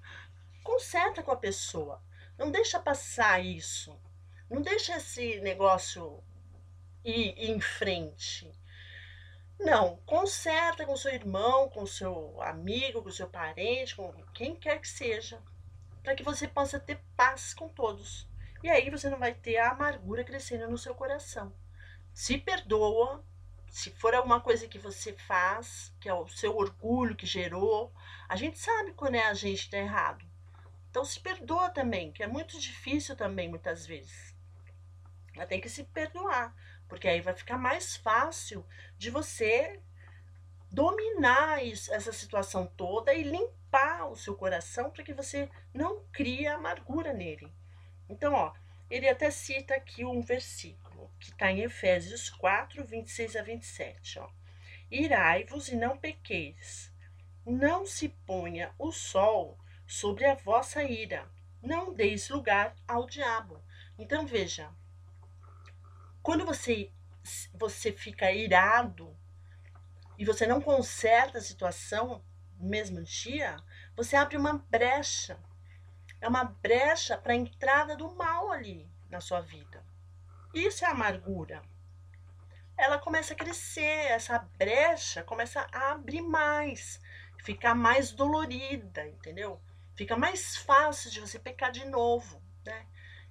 conserta 0.62 1.20
com 1.20 1.32
a 1.32 1.36
pessoa. 1.36 2.00
Não 2.38 2.48
deixa 2.48 2.78
passar 2.78 3.44
isso. 3.44 4.00
Não 4.48 4.62
deixa 4.62 4.96
esse 4.96 5.40
negócio 5.40 6.22
ir, 7.04 7.34
em 7.36 7.60
frente. 7.60 8.48
Não, 9.58 9.96
conserta 10.06 10.86
com 10.86 10.96
seu 10.96 11.12
irmão, 11.12 11.68
com 11.68 11.84
seu 11.86 12.40
amigo, 12.40 13.02
com 13.02 13.10
seu 13.10 13.28
parente, 13.28 13.96
com 13.96 14.12
quem 14.32 14.54
quer 14.54 14.80
que 14.80 14.88
seja, 14.88 15.42
para 16.04 16.14
que 16.14 16.22
você 16.22 16.46
possa 16.46 16.78
ter 16.78 17.00
paz 17.16 17.52
com 17.52 17.68
todos. 17.68 18.28
E 18.62 18.70
aí 18.70 18.88
você 18.90 19.10
não 19.10 19.18
vai 19.18 19.34
ter 19.34 19.56
a 19.56 19.72
amargura 19.72 20.22
crescendo 20.22 20.70
no 20.70 20.78
seu 20.78 20.94
coração. 20.94 21.52
Se 22.14 22.38
perdoa, 22.38 23.24
se 23.70 23.90
for 23.90 24.14
alguma 24.14 24.40
coisa 24.40 24.66
que 24.66 24.78
você 24.78 25.12
faz, 25.12 25.94
que 26.00 26.08
é 26.08 26.14
o 26.14 26.26
seu 26.28 26.56
orgulho 26.56 27.16
que 27.16 27.24
gerou, 27.24 27.92
a 28.28 28.34
gente 28.34 28.58
sabe 28.58 28.92
quando 28.92 29.14
é 29.14 29.22
a 29.22 29.34
gente 29.34 29.60
está 29.60 29.78
errado. 29.78 30.24
Então 30.90 31.04
se 31.04 31.20
perdoa 31.20 31.70
também, 31.70 32.10
que 32.10 32.22
é 32.22 32.26
muito 32.26 32.58
difícil 32.58 33.16
também 33.16 33.48
muitas 33.48 33.86
vezes. 33.86 34.34
Mas 35.36 35.48
tem 35.48 35.60
que 35.60 35.68
se 35.68 35.84
perdoar, 35.84 36.54
porque 36.88 37.06
aí 37.06 37.20
vai 37.20 37.32
ficar 37.32 37.56
mais 37.56 37.96
fácil 37.96 38.66
de 38.98 39.08
você 39.08 39.80
dominar 40.70 41.64
isso, 41.64 41.92
essa 41.94 42.12
situação 42.12 42.66
toda 42.76 43.14
e 43.14 43.22
limpar 43.22 44.10
o 44.10 44.16
seu 44.16 44.34
coração 44.36 44.90
para 44.90 45.04
que 45.04 45.14
você 45.14 45.48
não 45.72 46.04
crie 46.12 46.46
amargura 46.48 47.12
nele. 47.12 47.52
Então, 48.08 48.34
ó, 48.34 48.52
ele 48.90 49.08
até 49.08 49.30
cita 49.30 49.74
aqui 49.74 50.04
um 50.04 50.20
versículo 50.20 51.10
que 51.20 51.30
está 51.30 51.50
em 51.50 51.60
Efésios 51.60 52.28
4, 52.30 52.84
26 52.84 53.36
a 53.36 53.42
27. 53.42 54.18
Ó. 54.18 54.28
Irai-vos 54.90 55.68
e 55.68 55.76
não 55.76 55.96
pequeis. 55.96 56.92
Não 57.46 57.86
se 57.86 58.08
ponha 58.08 58.74
o 58.78 58.90
sol 58.90 59.58
sobre 59.86 60.24
a 60.24 60.34
vossa 60.34 60.82
ira. 60.82 61.30
Não 61.62 61.94
deis 61.94 62.28
lugar 62.28 62.74
ao 62.88 63.06
diabo. 63.06 63.62
Então 63.98 64.26
veja, 64.26 64.70
quando 66.22 66.44
você 66.44 66.90
você 67.54 67.92
fica 67.92 68.32
irado 68.32 69.14
e 70.18 70.24
você 70.24 70.46
não 70.46 70.60
conserta 70.60 71.38
a 71.38 71.42
situação 71.42 72.24
no 72.58 72.68
mesmo 72.68 73.02
dia, 73.02 73.56
você 73.94 74.16
abre 74.16 74.36
uma 74.36 74.58
brecha. 74.70 75.38
É 76.20 76.28
uma 76.28 76.44
brecha 76.44 77.16
para 77.16 77.32
a 77.32 77.36
entrada 77.36 77.96
do 77.96 78.14
mal 78.14 78.52
ali 78.52 78.90
na 79.08 79.20
sua 79.20 79.40
vida. 79.40 79.84
Isso 80.52 80.84
é 80.84 80.88
amargura. 80.88 81.62
Ela 82.76 82.98
começa 82.98 83.34
a 83.34 83.36
crescer, 83.36 84.10
essa 84.10 84.38
brecha 84.58 85.22
começa 85.22 85.66
a 85.72 85.92
abrir 85.92 86.22
mais, 86.22 87.00
ficar 87.38 87.74
mais 87.74 88.12
dolorida, 88.12 89.06
entendeu? 89.06 89.60
Fica 89.94 90.16
mais 90.16 90.56
fácil 90.56 91.10
de 91.10 91.20
você 91.20 91.38
pecar 91.38 91.70
de 91.70 91.84
novo, 91.84 92.42
né? 92.64 92.86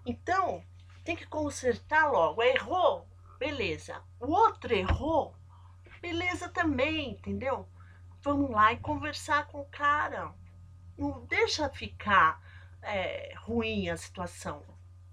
Então, 0.05 0.63
tem 1.03 1.15
que 1.15 1.25
consertar 1.25 2.12
logo. 2.12 2.43
Errou, 2.43 3.08
beleza. 3.38 4.03
O 4.19 4.31
outro 4.31 4.74
errou, 4.74 5.36
beleza 6.01 6.48
também, 6.50 7.12
entendeu? 7.12 7.67
Vamos 8.22 8.51
lá 8.51 8.74
e 8.74 8.77
conversar 8.77 9.48
com 9.48 9.62
o 9.62 9.69
cara. 9.69 10.34
Não 10.98 11.25
deixa 11.25 11.69
ficar 11.69 12.41
é, 12.81 13.33
ruim 13.38 13.89
a 13.89 13.98
situação. 13.98 14.63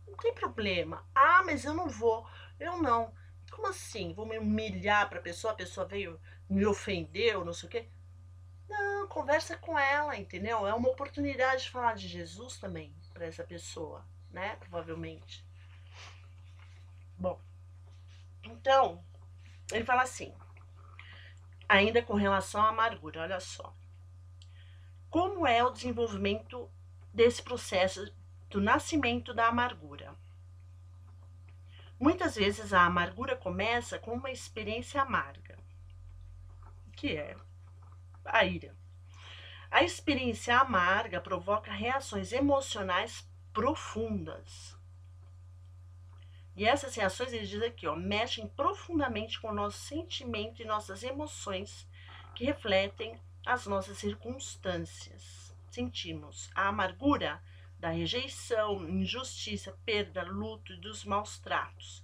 Não 0.06 0.16
tem 0.16 0.34
problema. 0.34 1.06
Ah, 1.14 1.42
mas 1.44 1.64
eu 1.64 1.74
não 1.74 1.88
vou. 1.88 2.26
Eu 2.58 2.80
não. 2.80 3.12
Como 3.50 3.68
assim? 3.68 4.12
Vou 4.14 4.26
me 4.26 4.38
humilhar 4.38 5.08
para 5.08 5.18
a 5.18 5.22
pessoa? 5.22 5.52
A 5.52 5.56
pessoa 5.56 5.86
veio 5.86 6.20
me 6.48 6.64
ofendeu, 6.64 7.44
não 7.44 7.52
sei 7.52 7.68
o 7.68 7.70
quê. 7.70 7.88
Não, 8.68 9.08
conversa 9.08 9.56
com 9.56 9.78
ela, 9.78 10.16
entendeu? 10.16 10.66
É 10.66 10.74
uma 10.74 10.88
oportunidade 10.88 11.64
de 11.64 11.70
falar 11.70 11.94
de 11.94 12.08
Jesus 12.08 12.58
também 12.58 12.94
para 13.12 13.26
essa 13.26 13.44
pessoa, 13.44 14.04
né? 14.30 14.56
Provavelmente. 14.56 15.44
Bom, 17.18 17.40
então, 18.42 19.04
ele 19.72 19.84
fala 19.84 20.02
assim, 20.02 20.34
ainda 21.68 22.02
com 22.02 22.14
relação 22.14 22.60
à 22.60 22.68
amargura, 22.68 23.22
olha 23.22 23.40
só. 23.40 23.74
Como 25.08 25.46
é 25.46 25.64
o 25.64 25.70
desenvolvimento 25.70 26.70
desse 27.16 27.42
processo 27.42 28.12
do 28.48 28.60
nascimento 28.60 29.34
da 29.34 29.48
amargura? 29.48 30.14
Muitas 31.98 32.36
vezes 32.36 32.72
a 32.72 32.84
amargura 32.84 33.34
começa 33.34 33.98
com 33.98 34.12
uma 34.12 34.30
experiência 34.30 35.00
amarga, 35.00 35.58
que 36.92 37.16
é 37.16 37.34
a 38.24 38.44
ira. 38.44 38.76
A 39.70 39.82
experiência 39.82 40.58
amarga 40.58 41.20
provoca 41.20 41.72
reações 41.72 42.32
emocionais 42.32 43.28
profundas 43.52 44.76
e 46.56 46.64
essas 46.64 46.94
reações, 46.94 47.34
ele 47.34 47.46
diz 47.46 47.62
aqui, 47.62 47.86
ó, 47.86 47.94
mexem 47.94 48.48
profundamente 48.48 49.38
com 49.38 49.48
o 49.48 49.54
nosso 49.54 49.76
sentimento 49.76 50.62
e 50.62 50.64
nossas 50.64 51.02
emoções, 51.02 51.86
que 52.34 52.46
refletem 52.46 53.20
as 53.44 53.66
nossas 53.66 53.98
circunstâncias. 53.98 55.45
Sentimos 55.76 56.50
a 56.54 56.68
amargura 56.68 57.38
da 57.78 57.90
rejeição, 57.90 58.88
injustiça, 58.88 59.78
perda, 59.84 60.22
luto 60.22 60.72
e 60.72 60.80
dos 60.80 61.04
maus 61.04 61.38
tratos. 61.38 62.02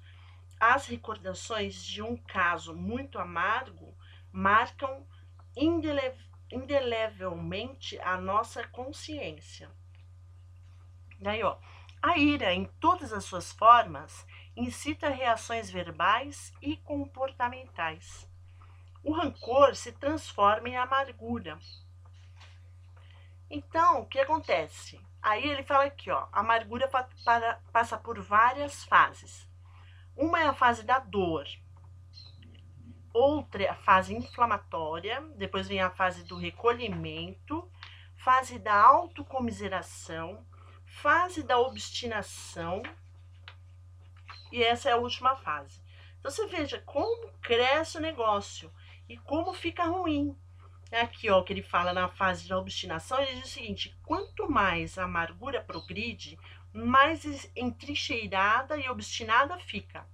As 0.61 0.87
recordações 0.89 1.83
de 1.83 2.03
um 2.03 2.15
caso 2.15 2.75
muito 2.75 3.19
amargo 3.19 3.97
marcam 4.31 5.07
indele 5.57 6.13
indelevelmente 6.51 7.99
a 8.01 8.21
nossa 8.21 8.63
consciência. 8.69 9.71
Daí, 11.19 11.43
ó, 11.43 11.57
a 12.03 12.19
ira, 12.19 12.53
em 12.53 12.67
todas 12.79 13.11
as 13.11 13.25
suas 13.25 13.53
formas, 13.53 14.27
incita 14.55 15.09
reações 15.09 15.71
verbais 15.71 16.53
e 16.61 16.77
comportamentais. 16.77 18.29
O 19.03 19.15
rancor 19.15 19.75
se 19.75 19.93
transforma 19.93 20.69
em 20.69 20.77
amargura. 20.77 21.59
Então, 23.55 24.01
o 24.01 24.07
que 24.07 24.19
acontece? 24.19 24.99
Aí 25.21 25.47
ele 25.47 25.63
fala 25.63 25.85
aqui, 25.85 26.11
ó, 26.11 26.27
a 26.33 26.41
amargura 26.41 26.89
pa 26.89 27.07
para, 27.23 27.61
passa 27.71 27.99
por 27.99 28.19
várias 28.19 28.83
fases. 28.85 29.47
Uma 30.17 30.41
é 30.41 30.47
a 30.47 30.55
fase 30.55 30.83
da 30.83 30.99
dor, 30.99 31.45
outra 33.13 33.63
é 33.63 33.69
a 33.69 33.75
fase 33.75 34.15
inflamatória, 34.15 35.21
depois 35.37 35.69
vem 35.69 35.83
a 35.83 35.91
fase 35.91 36.25
do 36.25 36.35
recolhimento, 36.35 37.71
fase 38.17 38.59
da 38.59 38.75
autocomiseração, 38.75 40.47
fase 40.87 41.43
da 41.43 41.59
obstinação, 41.59 42.83
e 44.51 44.63
essa 44.63 44.89
é 44.89 44.93
a 44.93 44.97
última 44.97 45.37
fase. 45.37 45.83
Então 46.19 46.31
você 46.31 46.47
veja 46.47 46.83
como 46.87 47.31
cresce 47.43 47.99
o 47.99 48.01
negócio 48.01 48.73
e 49.07 49.19
como 49.19 49.53
fica 49.53 49.85
ruim. 49.85 50.35
É 50.93 51.01
aqui, 51.01 51.31
ó, 51.31 51.43
que 51.43 51.55
ele 51.55 51.63
fala 51.63 51.95
na 51.95 52.07
fase 52.07 52.47
da 52.47 52.59
obstinação, 52.59 53.19
ele 53.19 53.37
diz 53.37 53.47
o 53.47 53.53
seguinte: 53.55 53.97
quanto 54.05 54.49
mais 54.49 54.99
a 54.99 55.05
amargura 55.05 55.63
progride, 55.63 56.39
mais 56.71 57.51
entrincheirada 57.57 58.77
e 58.77 58.89
obstinada 58.91 59.59
fica. 59.59 60.07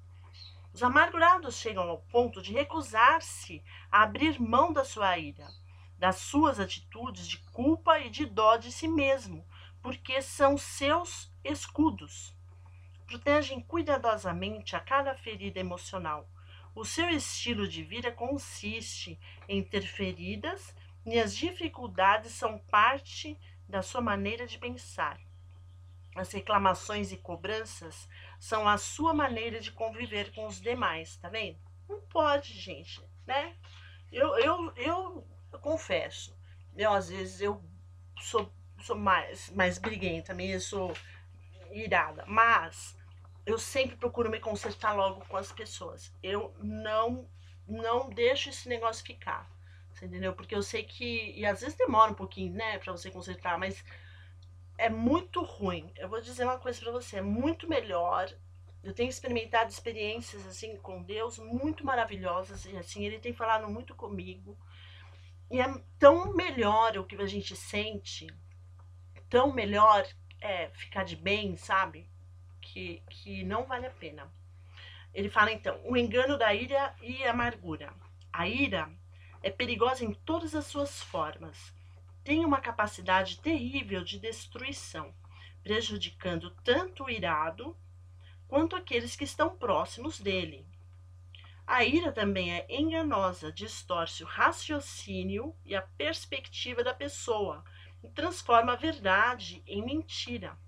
Os 0.72 0.80
amargurados 0.80 1.56
chegam 1.56 1.82
ao 1.88 1.98
ponto 1.98 2.40
de 2.40 2.52
recusar-se 2.52 3.60
a 3.90 4.02
abrir 4.02 4.40
mão 4.40 4.72
da 4.72 4.84
sua 4.84 5.18
ira, 5.18 5.48
das 5.98 6.16
suas 6.16 6.60
atitudes 6.60 7.26
de 7.26 7.38
culpa 7.50 7.98
e 7.98 8.08
de 8.08 8.24
dó 8.24 8.56
de 8.56 8.70
si 8.70 8.86
mesmo, 8.86 9.44
porque 9.82 10.22
são 10.22 10.56
seus 10.56 11.28
escudos 11.42 12.38
protegem 13.08 13.58
cuidadosamente 13.62 14.76
a 14.76 14.80
cada 14.80 15.14
ferida 15.14 15.58
emocional, 15.58 16.28
O 16.78 16.84
seu 16.84 17.10
estilo 17.10 17.66
de 17.66 17.82
vida 17.82 18.12
consiste 18.12 19.18
em 19.48 19.64
ter 19.64 19.82
feridas 19.82 20.72
e 21.04 21.18
as 21.18 21.34
dificuldades 21.34 22.30
são 22.30 22.56
parte 22.70 23.36
da 23.68 23.82
sua 23.82 24.00
maneira 24.00 24.46
de 24.46 24.58
pensar. 24.58 25.18
As 26.14 26.30
reclamações 26.30 27.10
e 27.10 27.16
cobranças 27.16 28.08
são 28.38 28.68
a 28.68 28.78
sua 28.78 29.12
maneira 29.12 29.58
de 29.58 29.72
conviver 29.72 30.32
com 30.32 30.46
os 30.46 30.60
demais, 30.60 31.16
tá 31.16 31.28
vendo? 31.28 31.58
Não 31.88 32.00
pode, 32.02 32.52
gente, 32.52 33.02
né? 33.26 33.56
Eu, 34.12 34.38
eu, 34.38 34.72
eu, 34.76 35.26
eu 35.52 35.58
confesso, 35.58 36.32
eu 36.76 36.92
às 36.92 37.08
vezes 37.08 37.40
eu 37.40 37.60
sou, 38.20 38.52
sou 38.82 38.96
mais, 38.96 39.50
mais 39.50 39.78
briguenta 39.78 40.32
mesmo, 40.32 40.60
sou 40.60 40.94
irada, 41.72 42.24
mas 42.28 42.96
eu 43.48 43.58
sempre 43.58 43.96
procuro 43.96 44.30
me 44.30 44.38
consertar 44.38 44.92
logo 44.94 45.24
com 45.24 45.36
as 45.38 45.50
pessoas. 45.50 46.12
Eu 46.22 46.54
não 46.58 47.26
não 47.66 48.10
deixo 48.10 48.50
esse 48.50 48.68
negócio 48.68 49.04
ficar. 49.04 49.50
Entendeu? 50.02 50.34
Porque 50.34 50.54
eu 50.54 50.62
sei 50.62 50.84
que 50.84 51.32
e 51.34 51.46
às 51.46 51.60
vezes 51.62 51.76
demora 51.76 52.12
um 52.12 52.14
pouquinho, 52.14 52.52
né, 52.52 52.78
para 52.78 52.92
você 52.92 53.10
consertar, 53.10 53.58
mas 53.58 53.82
é 54.76 54.90
muito 54.90 55.42
ruim. 55.42 55.90
Eu 55.96 56.10
vou 56.10 56.20
dizer 56.20 56.44
uma 56.44 56.58
coisa 56.58 56.78
para 56.78 56.92
você, 56.92 57.16
é 57.16 57.22
muito 57.22 57.66
melhor. 57.66 58.30
Eu 58.84 58.92
tenho 58.94 59.08
experimentado 59.08 59.70
experiências 59.70 60.46
assim 60.46 60.76
com 60.76 61.02
Deus 61.02 61.38
muito 61.38 61.84
maravilhosas 61.86 62.66
e 62.66 62.76
assim 62.76 63.06
ele 63.06 63.18
tem 63.18 63.32
falado 63.32 63.66
muito 63.68 63.94
comigo. 63.94 64.58
E 65.50 65.58
é 65.58 65.82
tão 65.98 66.34
melhor 66.34 66.98
o 66.98 67.04
que 67.04 67.16
a 67.16 67.26
gente 67.26 67.56
sente, 67.56 68.26
tão 69.30 69.52
melhor 69.54 70.06
é, 70.38 70.68
ficar 70.68 71.04
de 71.04 71.16
bem, 71.16 71.56
sabe? 71.56 72.08
Que, 72.70 73.02
que 73.08 73.42
não 73.44 73.64
vale 73.64 73.86
a 73.86 73.90
pena. 73.90 74.30
Ele 75.14 75.30
fala 75.30 75.50
então: 75.50 75.80
o 75.84 75.96
engano 75.96 76.36
da 76.36 76.54
ira 76.54 76.94
e 77.00 77.24
amargura. 77.24 77.92
A 78.30 78.46
ira 78.46 78.92
é 79.42 79.50
perigosa 79.50 80.04
em 80.04 80.12
todas 80.12 80.54
as 80.54 80.66
suas 80.66 81.02
formas. 81.02 81.74
Tem 82.22 82.44
uma 82.44 82.60
capacidade 82.60 83.40
terrível 83.40 84.04
de 84.04 84.18
destruição, 84.18 85.14
prejudicando 85.62 86.50
tanto 86.62 87.04
o 87.04 87.10
irado 87.10 87.74
quanto 88.46 88.76
aqueles 88.76 89.16
que 89.16 89.24
estão 89.24 89.56
próximos 89.56 90.20
dele. 90.20 90.66
A 91.66 91.84
ira 91.84 92.12
também 92.12 92.52
é 92.52 92.66
enganosa, 92.68 93.50
distorce 93.50 94.22
o 94.22 94.26
raciocínio 94.26 95.56
e 95.64 95.74
a 95.74 95.80
perspectiva 95.82 96.84
da 96.84 96.92
pessoa 96.92 97.64
e 98.04 98.10
transforma 98.10 98.74
a 98.74 98.76
verdade 98.76 99.62
em 99.66 99.82
mentira. 99.82 100.58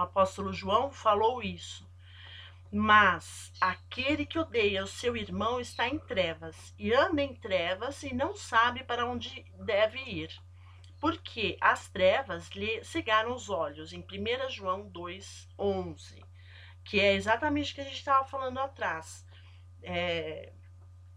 O 0.00 0.02
apóstolo 0.02 0.50
João 0.50 0.90
falou 0.90 1.42
isso. 1.42 1.86
Mas 2.72 3.52
aquele 3.60 4.24
que 4.24 4.38
odeia 4.38 4.82
o 4.82 4.86
seu 4.86 5.14
irmão 5.14 5.60
está 5.60 5.86
em 5.86 5.98
trevas, 5.98 6.74
e 6.78 6.94
anda 6.94 7.20
em 7.20 7.34
trevas 7.34 8.02
e 8.02 8.14
não 8.14 8.34
sabe 8.34 8.82
para 8.82 9.04
onde 9.04 9.44
deve 9.58 9.98
ir. 9.98 10.30
Porque 10.98 11.58
as 11.60 11.88
trevas 11.88 12.48
lhe 12.50 12.82
cegaram 12.82 13.34
os 13.34 13.50
olhos, 13.50 13.92
em 13.92 14.00
1 14.00 14.48
João 14.50 14.90
2,11, 14.90 16.24
que 16.82 16.98
é 16.98 17.12
exatamente 17.12 17.72
o 17.72 17.74
que 17.74 17.80
a 17.82 17.84
gente 17.84 17.96
estava 17.96 18.26
falando 18.26 18.58
atrás. 18.58 19.26
É, 19.82 20.50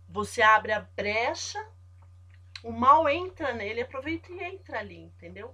você 0.10 0.42
abre 0.42 0.74
a 0.74 0.82
brecha 0.82 1.60
o 2.64 2.72
mal 2.72 3.10
entra 3.10 3.54
nele, 3.54 3.82
aproveita 3.82 4.32
e 4.32 4.42
entra 4.42 4.80
ali, 4.80 4.98
entendeu? 4.98 5.54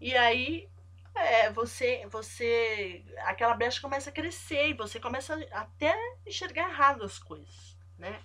E 0.00 0.16
aí 0.16 0.68
é, 1.16 1.50
você, 1.50 2.06
você, 2.10 3.04
aquela 3.24 3.54
brecha 3.54 3.80
começa 3.80 4.10
a 4.10 4.12
crescer 4.12 4.68
e 4.68 4.74
você 4.74 5.00
começa 5.00 5.34
até 5.52 5.90
a 5.90 6.16
enxergar 6.26 6.68
errado 6.68 7.02
as 7.02 7.18
coisas, 7.18 7.76
né? 7.98 8.20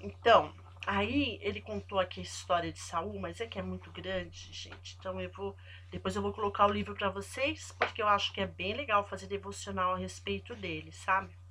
Então, 0.00 0.54
aí 0.86 1.38
ele 1.40 1.60
contou 1.60 1.98
aqui 1.98 2.20
a 2.20 2.24
história 2.24 2.72
de 2.72 2.78
Saul, 2.78 3.18
mas 3.18 3.40
é 3.40 3.46
que 3.46 3.58
é 3.58 3.62
muito 3.62 3.90
grande, 3.90 4.52
gente. 4.52 4.96
Então 4.98 5.20
eu 5.20 5.30
vou, 5.30 5.56
depois 5.90 6.14
eu 6.16 6.22
vou 6.22 6.32
colocar 6.32 6.66
o 6.66 6.72
livro 6.72 6.94
para 6.94 7.10
vocês, 7.10 7.72
porque 7.78 8.02
eu 8.02 8.08
acho 8.08 8.32
que 8.32 8.40
é 8.40 8.46
bem 8.46 8.74
legal 8.74 9.06
fazer 9.08 9.26
devocional 9.26 9.94
a 9.94 9.98
respeito 9.98 10.54
dele, 10.54 10.92
sabe? 10.92 11.41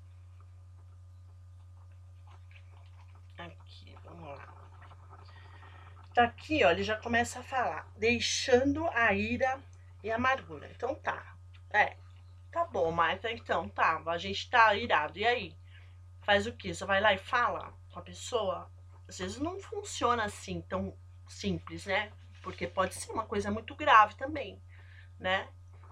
Tá 6.13 6.23
aqui, 6.25 6.63
ó, 6.65 6.71
ele 6.71 6.83
já 6.83 6.97
começa 6.97 7.39
a 7.39 7.43
falar, 7.43 7.89
deixando 7.97 8.85
a 8.89 9.13
ira 9.13 9.61
e 10.03 10.11
a 10.11 10.15
amargura. 10.15 10.69
Então 10.69 10.93
tá, 10.93 11.37
é, 11.69 11.95
tá 12.51 12.65
bom, 12.65 12.91
Marta, 12.91 13.31
então 13.31 13.69
tá, 13.69 14.01
a 14.05 14.17
gente 14.17 14.49
tá 14.49 14.75
irado, 14.75 15.17
e 15.17 15.25
aí? 15.25 15.55
Faz 16.21 16.45
o 16.45 16.53
que? 16.53 16.73
Você 16.73 16.85
vai 16.85 16.99
lá 16.99 17.13
e 17.13 17.17
fala 17.17 17.73
com 17.91 17.99
a 17.99 18.01
pessoa? 18.01 18.69
Às 19.07 19.19
vezes 19.19 19.39
não 19.39 19.59
funciona 19.61 20.25
assim 20.25 20.61
tão 20.61 20.95
simples, 21.29 21.85
né? 21.85 22.11
Porque 22.43 22.67
pode 22.67 22.93
ser 22.95 23.11
uma 23.11 23.25
coisa 23.25 23.49
muito 23.49 23.73
grave 23.73 24.15
também, 24.15 24.61
né? 25.17 25.47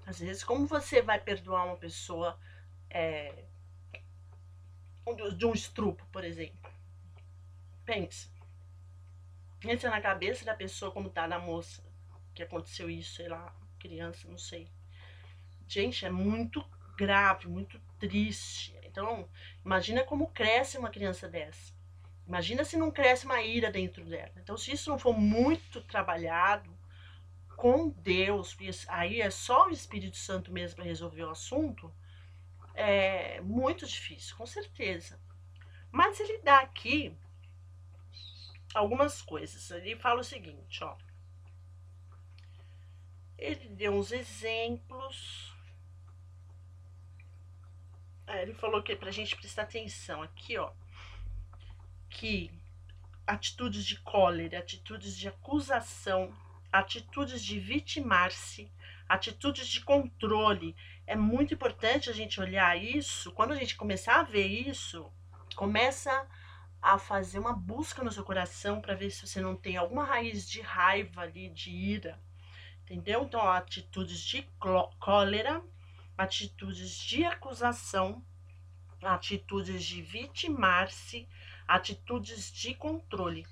Às 0.05 0.19
vezes, 0.19 0.43
como 0.43 0.67
você 0.67 1.01
vai 1.01 1.19
perdoar 1.19 1.65
uma 1.65 1.77
pessoa 1.77 2.37
é, 2.89 3.45
de 5.37 5.45
um 5.45 5.53
estrupo, 5.53 6.05
por 6.11 6.25
exemplo? 6.25 6.69
Pense 7.85 8.38
entra 9.63 9.89
na 9.89 10.01
cabeça 10.01 10.45
da 10.45 10.53
pessoa 10.53 10.91
como 10.91 11.09
tá 11.09 11.27
da 11.27 11.39
moça 11.39 11.83
que 12.33 12.43
aconteceu 12.43 12.89
isso, 12.89 13.15
sei 13.15 13.27
lá, 13.27 13.53
criança, 13.79 14.27
não 14.27 14.37
sei. 14.37 14.69
Gente, 15.67 16.05
é 16.05 16.09
muito 16.09 16.63
grave, 16.97 17.47
muito 17.47 17.79
triste. 17.99 18.77
Então, 18.83 19.29
imagina 19.63 20.03
como 20.03 20.31
cresce 20.31 20.77
uma 20.77 20.89
criança 20.89 21.27
dessa. 21.27 21.73
Imagina 22.25 22.63
se 22.63 22.77
não 22.77 22.91
cresce 22.91 23.25
uma 23.25 23.41
ira 23.41 23.71
dentro 23.71 24.05
dela. 24.05 24.31
Então, 24.37 24.55
se 24.55 24.71
isso 24.71 24.89
não 24.89 24.99
for 24.99 25.17
muito 25.17 25.81
trabalhado 25.81 26.69
com 27.57 27.89
Deus, 27.89 28.55
aí 28.87 29.19
é 29.19 29.29
só 29.29 29.67
o 29.67 29.71
Espírito 29.71 30.15
Santo 30.15 30.51
mesmo 30.51 30.77
para 30.77 30.85
resolver 30.85 31.23
o 31.23 31.31
assunto, 31.31 31.93
é 32.73 33.41
muito 33.41 33.85
difícil, 33.85 34.37
com 34.37 34.45
certeza. 34.45 35.19
Mas 35.91 36.19
ele 36.19 36.37
dá 36.37 36.59
aqui 36.59 37.17
algumas 38.73 39.21
coisas. 39.21 39.71
Ele 39.71 39.95
fala 39.95 40.21
o 40.21 40.23
seguinte, 40.23 40.83
ó. 40.83 40.95
Ele 43.37 43.69
deu 43.69 43.93
uns 43.93 44.11
exemplos. 44.11 45.53
É, 48.27 48.43
ele 48.43 48.53
falou 48.53 48.83
que 48.83 48.95
pra 48.95 49.11
gente 49.11 49.35
prestar 49.35 49.63
atenção 49.63 50.21
aqui, 50.21 50.57
ó. 50.57 50.71
Que 52.09 52.51
atitudes 53.25 53.85
de 53.85 53.99
cólera, 54.01 54.59
atitudes 54.59 55.15
de 55.15 55.27
acusação, 55.27 56.35
atitudes 56.71 57.43
de 57.43 57.59
vitimar-se, 57.59 58.71
atitudes 59.07 59.67
de 59.67 59.81
controle. 59.81 60.75
É 61.07 61.15
muito 61.15 61.53
importante 61.53 62.09
a 62.09 62.13
gente 62.13 62.39
olhar 62.41 62.75
isso. 62.77 63.31
Quando 63.31 63.53
a 63.53 63.55
gente 63.55 63.75
começar 63.75 64.19
a 64.19 64.23
ver 64.23 64.47
isso, 64.47 65.11
começa 65.55 66.27
a 66.81 66.97
fazer 66.97 67.39
uma 67.39 67.53
busca 67.53 68.03
no 68.03 68.11
seu 68.11 68.23
coração 68.23 68.79
para 68.81 68.95
ver 68.95 69.11
se 69.11 69.27
você 69.27 69.41
não 69.41 69.55
tem 69.55 69.77
alguma 69.77 70.03
raiz 70.03 70.49
de 70.49 70.61
raiva 70.61 71.21
ali, 71.21 71.49
de 71.49 71.71
ira. 71.71 72.19
Entendeu? 72.83 73.23
Então, 73.23 73.47
atitudes 73.47 74.19
de 74.21 74.43
cólera, 74.99 75.61
atitudes 76.17 76.97
de 76.97 77.23
acusação, 77.23 78.23
atitudes 79.01 79.83
de 79.83 80.01
vitimar-se, 80.01 81.27
atitudes 81.67 82.51
de 82.51 82.73
controle. 82.73 83.45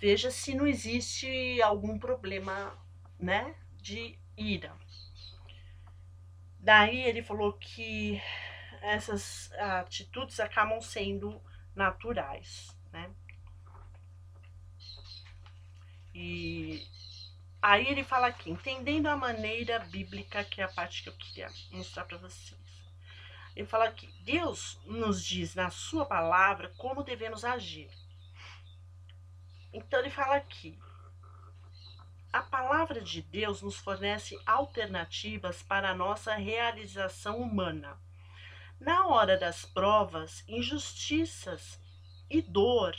Veja 0.00 0.30
se 0.30 0.54
não 0.54 0.66
existe 0.66 1.60
algum 1.60 1.98
problema, 1.98 2.76
né, 3.18 3.54
de 3.76 4.18
ira. 4.36 4.74
Daí 6.60 7.02
ele 7.02 7.22
falou 7.22 7.52
que 7.54 8.20
essas 8.80 9.52
atitudes 9.52 10.38
acabam 10.40 10.80
sendo 10.80 11.40
naturais, 11.78 12.76
né? 12.92 13.10
E 16.12 16.84
aí 17.62 17.86
ele 17.86 18.02
fala 18.02 18.26
aqui, 18.26 18.50
entendendo 18.50 19.06
a 19.06 19.16
maneira 19.16 19.78
bíblica, 19.78 20.44
que 20.44 20.60
é 20.60 20.64
a 20.64 20.72
parte 20.72 21.02
que 21.02 21.08
eu 21.08 21.16
queria 21.16 21.48
mostrar 21.70 22.04
para 22.04 22.18
vocês. 22.18 22.60
Ele 23.54 23.66
fala 23.66 23.92
que 23.92 24.06
Deus 24.22 24.78
nos 24.84 25.24
diz 25.24 25.54
na 25.54 25.70
sua 25.70 26.04
palavra 26.04 26.72
como 26.76 27.04
devemos 27.04 27.44
agir. 27.44 27.90
Então 29.72 30.00
ele 30.00 30.10
fala 30.10 30.36
aqui, 30.36 30.78
a 32.32 32.42
palavra 32.42 33.00
de 33.00 33.22
Deus 33.22 33.62
nos 33.62 33.76
fornece 33.76 34.40
alternativas 34.44 35.62
para 35.62 35.90
a 35.90 35.94
nossa 35.94 36.34
realização 36.34 37.38
humana 37.38 37.98
na 38.80 39.06
hora 39.06 39.36
das 39.36 39.64
provas, 39.64 40.44
injustiças 40.46 41.80
e 42.30 42.40
dor, 42.40 42.94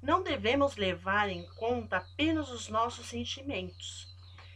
não 0.00 0.22
devemos 0.22 0.76
levar 0.76 1.28
em 1.28 1.46
conta 1.54 1.98
apenas 1.98 2.50
os 2.50 2.68
nossos 2.68 3.06
sentimentos. 3.06 4.12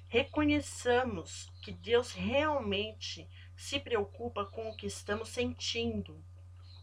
Reconheçamos 0.08 1.50
que 1.62 1.72
Deus 1.72 2.12
realmente 2.12 3.28
se 3.56 3.80
preocupa 3.80 4.44
com 4.44 4.68
o 4.68 4.76
que 4.76 4.86
estamos 4.86 5.28
sentindo. 5.28 6.22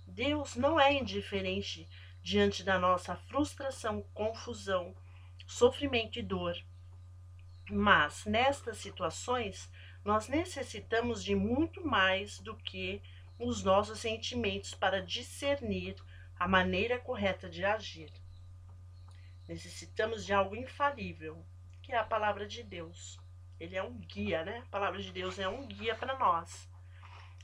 Deus 0.07 0.55
não 0.55 0.79
é 0.79 0.93
indiferente 0.93 1.87
diante 2.21 2.63
da 2.63 2.79
nossa 2.79 3.15
frustração, 3.15 4.01
confusão, 4.13 4.95
sofrimento 5.45 6.17
e 6.17 6.23
dor. 6.23 6.55
Mas 7.69 8.25
nestas 8.25 8.77
situações, 8.77 9.69
nós 10.03 10.27
necessitamos 10.27 11.23
de 11.23 11.35
muito 11.35 11.85
mais 11.85 12.39
do 12.39 12.55
que 12.55 13.01
os 13.45 13.63
nossos 13.63 13.99
sentimentos 13.99 14.73
para 14.73 15.01
discernir 15.01 15.95
a 16.39 16.47
maneira 16.47 16.99
correta 16.99 17.49
de 17.49 17.63
agir. 17.63 18.11
Necessitamos 19.47 20.25
de 20.25 20.33
algo 20.33 20.55
infalível, 20.55 21.45
que 21.81 21.91
é 21.91 21.97
a 21.97 22.03
palavra 22.03 22.47
de 22.47 22.63
Deus. 22.63 23.19
Ele 23.59 23.75
é 23.75 23.83
um 23.83 23.93
guia, 23.93 24.43
né? 24.43 24.63
A 24.65 24.69
palavra 24.69 25.01
de 25.01 25.11
Deus 25.11 25.37
é 25.39 25.47
um 25.47 25.65
guia 25.65 25.95
para 25.95 26.17
nós. 26.17 26.69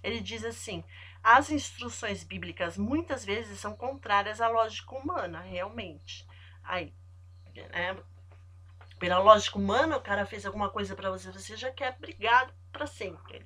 Ele 0.01 0.19
diz 0.21 0.43
assim: 0.43 0.83
as 1.23 1.49
instruções 1.49 2.23
bíblicas 2.23 2.77
muitas 2.77 3.25
vezes 3.25 3.59
são 3.59 3.75
contrárias 3.75 4.39
à 4.41 4.47
lógica 4.47 4.95
humana, 4.95 5.41
realmente. 5.41 6.25
Aí, 6.63 6.93
né? 7.53 7.97
Pela 8.97 9.19
lógica 9.19 9.57
humana, 9.57 9.97
o 9.97 10.01
cara 10.01 10.25
fez 10.25 10.45
alguma 10.45 10.69
coisa 10.69 10.95
para 10.95 11.09
você, 11.09 11.31
você 11.31 11.55
já 11.55 11.71
quer 11.71 11.97
brigar 11.97 12.53
para 12.71 12.85
sempre. 12.85 13.45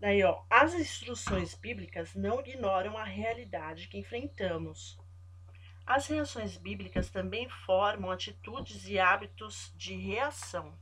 Daí, 0.00 0.24
ó, 0.24 0.42
as 0.48 0.72
instruções 0.72 1.54
bíblicas 1.54 2.14
não 2.14 2.40
ignoram 2.40 2.96
a 2.96 3.04
realidade 3.04 3.86
que 3.86 3.98
enfrentamos. 3.98 4.98
As 5.86 6.06
reações 6.06 6.56
bíblicas 6.56 7.10
também 7.10 7.50
formam 7.66 8.10
atitudes 8.10 8.88
e 8.88 8.98
hábitos 8.98 9.74
de 9.76 9.94
reação. 9.94 10.72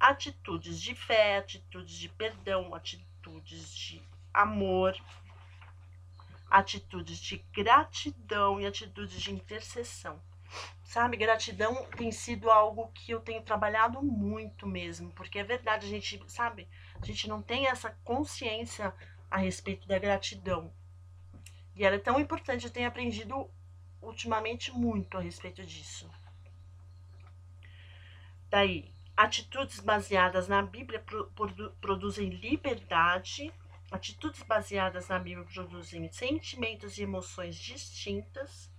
Atitudes 0.00 0.80
de 0.82 0.96
fé, 0.96 1.38
atitudes 1.38 1.94
de 1.94 2.08
perdão, 2.08 2.74
atitudes 2.74 3.72
de 3.72 4.02
amor, 4.34 4.96
atitudes 6.50 7.20
de 7.20 7.38
gratidão 7.52 8.60
e 8.60 8.66
atitudes 8.66 9.22
de 9.22 9.32
intercessão. 9.32 10.20
Sabe, 10.82 11.16
gratidão 11.16 11.86
tem 11.96 12.10
sido 12.10 12.50
algo 12.50 12.88
que 12.88 13.12
eu 13.12 13.20
tenho 13.20 13.42
trabalhado 13.42 14.02
muito 14.02 14.66
mesmo, 14.66 15.12
porque 15.12 15.38
é 15.38 15.44
verdade, 15.44 15.86
a 15.86 15.88
gente, 15.88 16.20
sabe, 16.26 16.66
a 17.00 17.04
gente 17.04 17.28
não 17.28 17.42
tem 17.42 17.66
essa 17.66 17.90
consciência 18.04 18.94
a 19.30 19.38
respeito 19.38 19.86
da 19.86 19.98
gratidão. 19.98 20.72
E 21.74 21.84
ela 21.84 21.96
é 21.96 21.98
tão 21.98 22.20
importante, 22.20 22.66
eu 22.66 22.72
tenho 22.72 22.88
aprendido 22.88 23.50
ultimamente 24.02 24.72
muito 24.72 25.16
a 25.16 25.20
respeito 25.20 25.64
disso. 25.64 26.10
Daí, 28.48 28.92
atitudes 29.16 29.80
baseadas 29.80 30.48
na 30.48 30.62
Bíblia 30.62 31.04
produzem 31.80 32.30
liberdade, 32.30 33.52
atitudes 33.90 34.42
baseadas 34.42 35.08
na 35.08 35.18
Bíblia 35.18 35.46
produzem 35.46 36.10
sentimentos 36.10 36.98
e 36.98 37.02
emoções 37.02 37.56
distintas 37.56 38.70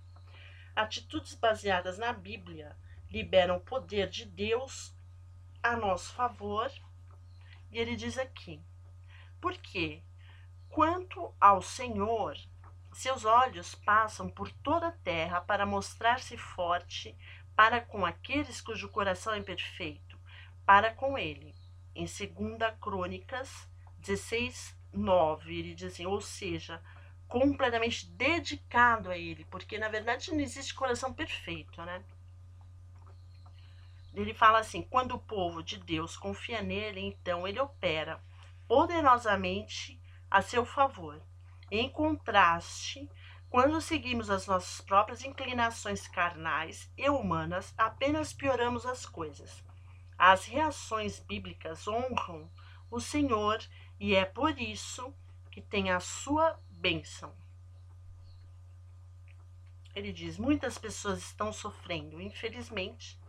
Atitudes 0.74 1.34
baseadas 1.34 1.98
na 1.98 2.14
Bíblia 2.14 2.74
liberam 3.10 3.58
o 3.58 3.60
poder 3.60 4.08
de 4.08 4.24
Deus 4.24 4.94
a 5.62 5.76
nosso 5.76 6.14
favor. 6.14 6.72
E 7.72 7.78
ele 7.78 7.96
diz 7.96 8.18
aqui: 8.18 8.62
porque 9.40 10.02
quanto 10.68 11.34
ao 11.40 11.60
Senhor, 11.60 12.36
seus 12.92 13.24
olhos 13.24 13.74
passam 13.74 14.28
por 14.28 14.52
toda 14.52 14.88
a 14.88 14.92
terra 14.92 15.40
para 15.40 15.66
mostrar-se 15.66 16.36
forte 16.36 17.16
para 17.56 17.80
com 17.80 18.04
aqueles 18.06 18.60
cujo 18.60 18.88
coração 18.88 19.34
é 19.34 19.42
perfeito, 19.42 20.18
para 20.64 20.92
com 20.94 21.18
ele. 21.18 21.54
Em 21.94 22.04
2 22.06 22.18
Crônicas 22.80 23.68
16, 23.98 24.76
9, 24.92 25.58
ele 25.58 25.74
diz 25.74 25.92
assim, 25.92 26.06
ou 26.06 26.20
seja, 26.20 26.82
completamente 27.28 28.06
dedicado 28.10 29.10
a 29.10 29.16
Ele, 29.16 29.46
porque 29.46 29.78
na 29.78 29.88
verdade 29.88 30.30
não 30.32 30.40
existe 30.40 30.74
coração 30.74 31.14
perfeito, 31.14 31.80
né? 31.82 32.02
Ele 34.14 34.34
fala 34.34 34.58
assim: 34.58 34.82
quando 34.82 35.14
o 35.14 35.18
povo 35.20 35.62
de 35.62 35.78
Deus 35.78 36.16
confia 36.16 36.62
nele, 36.62 37.00
então 37.00 37.46
ele 37.46 37.60
opera 37.60 38.22
poderosamente 38.68 40.00
a 40.30 40.42
seu 40.42 40.64
favor. 40.64 41.22
Em 41.70 41.88
contraste, 41.90 43.08
quando 43.48 43.80
seguimos 43.80 44.30
as 44.30 44.46
nossas 44.46 44.80
próprias 44.80 45.24
inclinações 45.24 46.06
carnais 46.08 46.90
e 46.96 47.08
humanas, 47.08 47.74
apenas 47.76 48.32
pioramos 48.32 48.86
as 48.86 49.06
coisas. 49.06 49.62
As 50.18 50.44
reações 50.44 51.18
bíblicas 51.18 51.86
honram 51.88 52.50
o 52.90 53.00
Senhor 53.00 53.58
e 53.98 54.14
é 54.14 54.24
por 54.24 54.58
isso 54.58 55.14
que 55.50 55.60
tem 55.60 55.90
a 55.90 56.00
sua 56.00 56.58
bênção. 56.70 57.34
Ele 59.94 60.12
diz: 60.12 60.38
muitas 60.38 60.78
pessoas 60.78 61.18
estão 61.18 61.52
sofrendo, 61.52 62.20
infelizmente, 62.20 63.20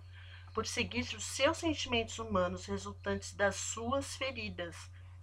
por 0.54 0.66
seguir 0.68 1.02
os 1.16 1.24
seus 1.24 1.58
sentimentos 1.58 2.20
humanos 2.20 2.66
resultantes 2.66 3.34
das 3.34 3.56
suas 3.56 4.16
feridas. 4.16 4.76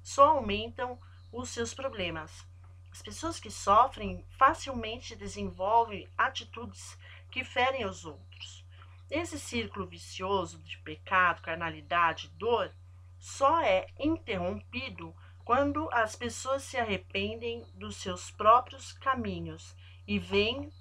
Só 0.02 0.30
aumentam 0.30 0.98
os 1.32 1.50
seus 1.50 1.72
problemas. 1.72 2.44
As 2.90 3.00
pessoas 3.00 3.38
que 3.38 3.50
sofrem 3.50 4.24
facilmente 4.36 5.14
desenvolvem 5.14 6.08
atitudes 6.18 6.98
que 7.30 7.44
ferem 7.44 7.86
os 7.86 8.04
outros. 8.04 8.64
Esse 9.08 9.38
círculo 9.38 9.86
vicioso 9.86 10.58
de 10.62 10.78
pecado, 10.78 11.42
carnalidade, 11.42 12.28
dor 12.30 12.72
só 13.18 13.60
é 13.60 13.86
interrompido 13.98 15.14
quando 15.44 15.88
as 15.92 16.16
pessoas 16.16 16.62
se 16.62 16.76
arrependem 16.76 17.64
dos 17.74 17.96
seus 17.96 18.30
próprios 18.30 18.92
caminhos 18.92 19.76
e 20.06 20.18
vêm 20.18 20.72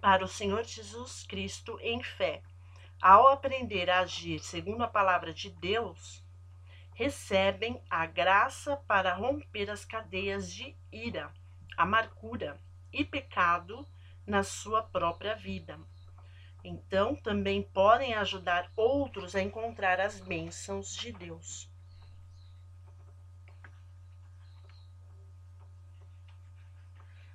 para 0.00 0.24
o 0.24 0.28
Senhor 0.28 0.64
Jesus 0.64 1.24
Cristo 1.24 1.78
em 1.80 2.02
fé, 2.02 2.42
ao 3.00 3.28
aprender 3.28 3.88
a 3.88 4.00
agir 4.00 4.40
segundo 4.40 4.82
a 4.82 4.88
palavra 4.88 5.32
de 5.32 5.50
Deus, 5.50 6.24
recebem 6.94 7.82
a 7.88 8.04
graça 8.04 8.76
para 8.76 9.14
romper 9.14 9.70
as 9.70 9.84
cadeias 9.84 10.52
de 10.52 10.76
ira, 10.92 11.32
amargura 11.76 12.60
e 12.92 13.04
pecado 13.04 13.88
na 14.26 14.42
sua 14.42 14.82
própria 14.82 15.34
vida. 15.34 15.78
Então, 16.62 17.16
também 17.16 17.62
podem 17.62 18.12
ajudar 18.14 18.70
outros 18.76 19.34
a 19.34 19.40
encontrar 19.40 19.98
as 19.98 20.20
bênçãos 20.20 20.94
de 20.94 21.10
Deus. 21.10 21.70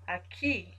Aqui 0.05 0.74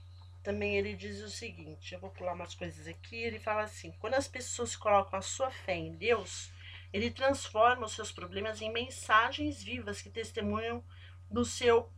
também 0.47 0.77
ele 0.77 0.95
diz 0.95 1.21
o 1.21 1.29
seguinte: 1.29 1.93
eu 1.93 1.99
vou 1.99 2.09
pular 2.09 2.31
umas 2.31 2.55
coisas 2.55 2.87
aqui. 2.87 3.17
Ele 3.17 3.37
fala 3.37 3.63
assim: 3.63 3.91
quando 3.99 4.13
as 4.13 4.29
pessoas 4.29 4.77
colocam 4.77 5.19
a 5.19 5.21
sua 5.21 5.51
fé 5.51 5.75
em 5.75 5.93
Deus, 5.97 6.53
ele 6.93 7.11
transforma 7.11 7.85
os 7.85 7.91
seus 7.91 8.13
problemas 8.13 8.61
em 8.61 8.71
mensagens 8.71 9.61
vivas 9.61 10.01
que 10.01 10.09
testemunham 10.09 10.81
do 11.29 11.43
seu 11.43 11.91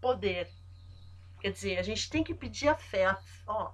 poder. 0.00 0.48
Quer 1.40 1.50
dizer, 1.50 1.78
a 1.78 1.82
gente 1.82 2.08
tem 2.08 2.22
que 2.22 2.32
pedir 2.32 2.68
a 2.68 2.76
fé. 2.76 3.06
A, 3.06 3.20
ó, 3.48 3.72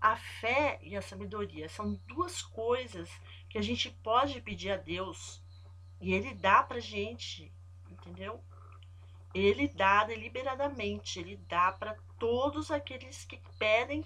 a 0.00 0.16
fé 0.16 0.78
e 0.80 0.96
a 0.96 1.02
sabedoria 1.02 1.68
são 1.68 2.00
duas 2.06 2.40
coisas 2.40 3.10
que 3.50 3.58
a 3.58 3.62
gente 3.62 3.90
pode 4.02 4.40
pedir 4.40 4.70
a 4.70 4.78
Deus 4.78 5.44
e 6.00 6.14
Ele 6.14 6.34
dá 6.34 6.62
pra 6.62 6.80
gente, 6.80 7.52
entendeu? 7.90 8.42
Ele 9.34 9.68
dá 9.68 10.04
deliberadamente, 10.04 11.20
ele 11.20 11.36
dá 11.36 11.70
para 11.70 11.94
todos 12.20 12.70
aqueles 12.70 13.24
que 13.24 13.40
pedem 13.58 14.04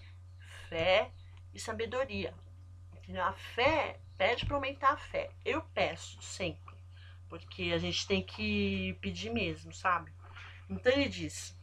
fé 0.71 1.11
e 1.53 1.61
sabedoria. 1.61 2.33
A 3.21 3.33
fé 3.35 3.99
pede 4.17 4.47
para 4.47 4.55
aumentar 4.55 4.93
a 4.93 4.97
fé. 4.97 5.31
Eu 5.45 5.61
peço 5.75 6.23
sempre, 6.23 6.75
porque 7.29 7.73
a 7.75 7.79
gente 7.79 8.07
tem 8.07 8.23
que 8.23 8.97
pedir 9.03 9.31
mesmo, 9.31 9.75
sabe? 9.75 10.11
Então 10.71 10.91
ele 10.93 11.09
diz 11.09 11.55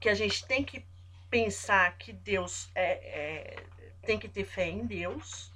que 0.00 0.08
a 0.08 0.14
gente 0.14 0.46
tem 0.46 0.64
que 0.64 0.86
pensar 1.28 1.98
que 1.98 2.12
Deus 2.12 2.70
é, 2.74 2.92
é, 2.92 3.66
tem 4.02 4.18
que 4.18 4.28
ter 4.28 4.44
fé 4.44 4.68
em 4.68 4.86
Deus. 4.86 5.52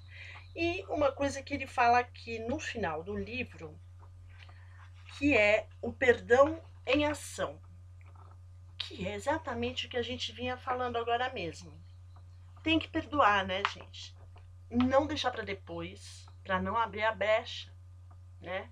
E 0.54 0.84
uma 0.88 1.12
coisa 1.12 1.42
que 1.42 1.54
ele 1.54 1.66
fala 1.66 2.00
aqui 2.00 2.40
no 2.40 2.58
final 2.58 3.04
do 3.04 3.16
livro, 3.16 3.78
que 5.16 5.36
é 5.36 5.68
o 5.80 5.92
perdão 5.92 6.60
em 6.84 7.06
ação, 7.06 7.58
que 8.90 9.06
é 9.06 9.14
exatamente 9.14 9.86
o 9.86 9.88
que 9.88 9.96
a 9.96 10.02
gente 10.02 10.32
vinha 10.32 10.56
falando 10.56 10.96
agora 10.96 11.32
mesmo. 11.32 11.72
Tem 12.60 12.76
que 12.76 12.88
perdoar, 12.88 13.46
né, 13.46 13.62
gente? 13.72 14.16
Não 14.68 15.06
deixar 15.06 15.30
para 15.30 15.44
depois, 15.44 16.26
para 16.42 16.60
não 16.60 16.76
abrir 16.76 17.04
a 17.04 17.14
brecha, 17.14 17.72
né? 18.40 18.68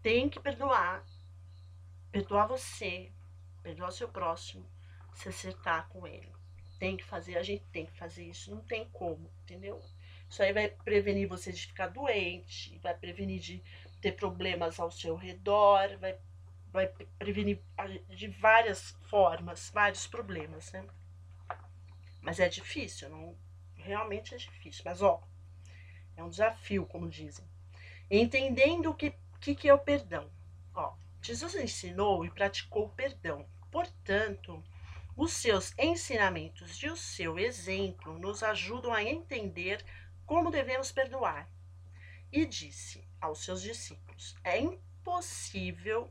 Tem 0.00 0.28
que 0.28 0.38
perdoar. 0.38 1.04
Perdoar 2.12 2.46
você, 2.46 3.10
perdoar 3.64 3.90
seu 3.90 4.08
próximo, 4.08 4.64
se 5.12 5.28
acertar 5.28 5.88
com 5.88 6.06
ele. 6.06 6.32
Tem 6.78 6.96
que 6.96 7.04
fazer, 7.04 7.36
a 7.36 7.42
gente 7.42 7.64
tem 7.72 7.86
que 7.86 7.98
fazer 7.98 8.24
isso, 8.24 8.54
não 8.54 8.62
tem 8.62 8.88
como, 8.90 9.28
entendeu? 9.42 9.82
Isso 10.28 10.40
aí 10.40 10.52
vai 10.52 10.68
prevenir 10.68 11.28
você 11.28 11.50
de 11.50 11.66
ficar 11.66 11.88
doente, 11.88 12.78
vai 12.78 12.94
prevenir 12.94 13.40
de 13.40 13.62
ter 14.00 14.12
problemas 14.12 14.78
ao 14.78 14.90
seu 14.90 15.16
redor, 15.16 15.96
vai 15.98 16.16
vai 16.72 16.88
prevenir 17.18 17.60
de 18.08 18.28
várias 18.28 18.92
formas, 19.10 19.70
vários 19.70 20.06
problemas, 20.06 20.72
né? 20.72 20.84
Mas 22.20 22.40
é 22.40 22.48
difícil, 22.48 23.10
não, 23.10 23.36
realmente 23.74 24.34
é 24.34 24.38
difícil. 24.38 24.82
Mas 24.84 25.02
ó, 25.02 25.22
é 26.16 26.22
um 26.22 26.30
desafio, 26.30 26.86
como 26.86 27.08
dizem. 27.08 27.44
Entendendo 28.10 28.90
o 28.90 28.94
que, 28.94 29.14
que, 29.40 29.54
que 29.54 29.68
é 29.68 29.74
o 29.74 29.78
perdão. 29.78 30.30
Ó, 30.74 30.94
Jesus 31.20 31.54
ensinou 31.54 32.24
e 32.24 32.30
praticou 32.30 32.86
o 32.86 32.90
perdão. 32.90 33.46
Portanto, 33.70 34.62
os 35.16 35.32
seus 35.32 35.76
ensinamentos 35.78 36.82
e 36.82 36.88
o 36.88 36.96
seu 36.96 37.38
exemplo 37.38 38.18
nos 38.18 38.42
ajudam 38.42 38.92
a 38.94 39.02
entender 39.02 39.84
como 40.24 40.50
devemos 40.50 40.90
perdoar. 40.90 41.48
E 42.30 42.46
disse 42.46 43.06
aos 43.20 43.44
seus 43.44 43.60
discípulos: 43.60 44.34
É 44.42 44.58
impossível 44.58 46.10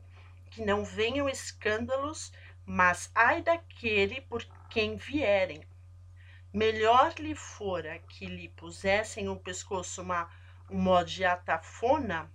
que 0.52 0.62
não 0.64 0.84
venham 0.84 1.28
escândalos, 1.28 2.30
mas 2.64 3.10
ai 3.14 3.42
daquele 3.42 4.20
por 4.20 4.44
quem 4.68 4.96
vierem. 4.96 5.66
Melhor 6.52 7.14
lhe 7.18 7.34
fora 7.34 7.98
que 8.00 8.26
lhe 8.26 8.48
pusessem 8.50 9.24
no 9.24 9.40
pescoço 9.40 10.02
uma, 10.02 10.30
uma 10.68 11.02
de 11.02 11.24
atafona 11.24 12.30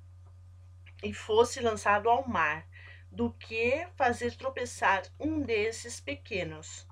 e 1.03 1.13
fosse 1.13 1.59
lançado 1.59 2.09
ao 2.09 2.27
mar, 2.27 2.67
do 3.11 3.31
que 3.33 3.87
fazer 3.95 4.35
tropeçar 4.35 5.03
um 5.19 5.39
desses 5.41 5.99
pequenos. 5.99 6.87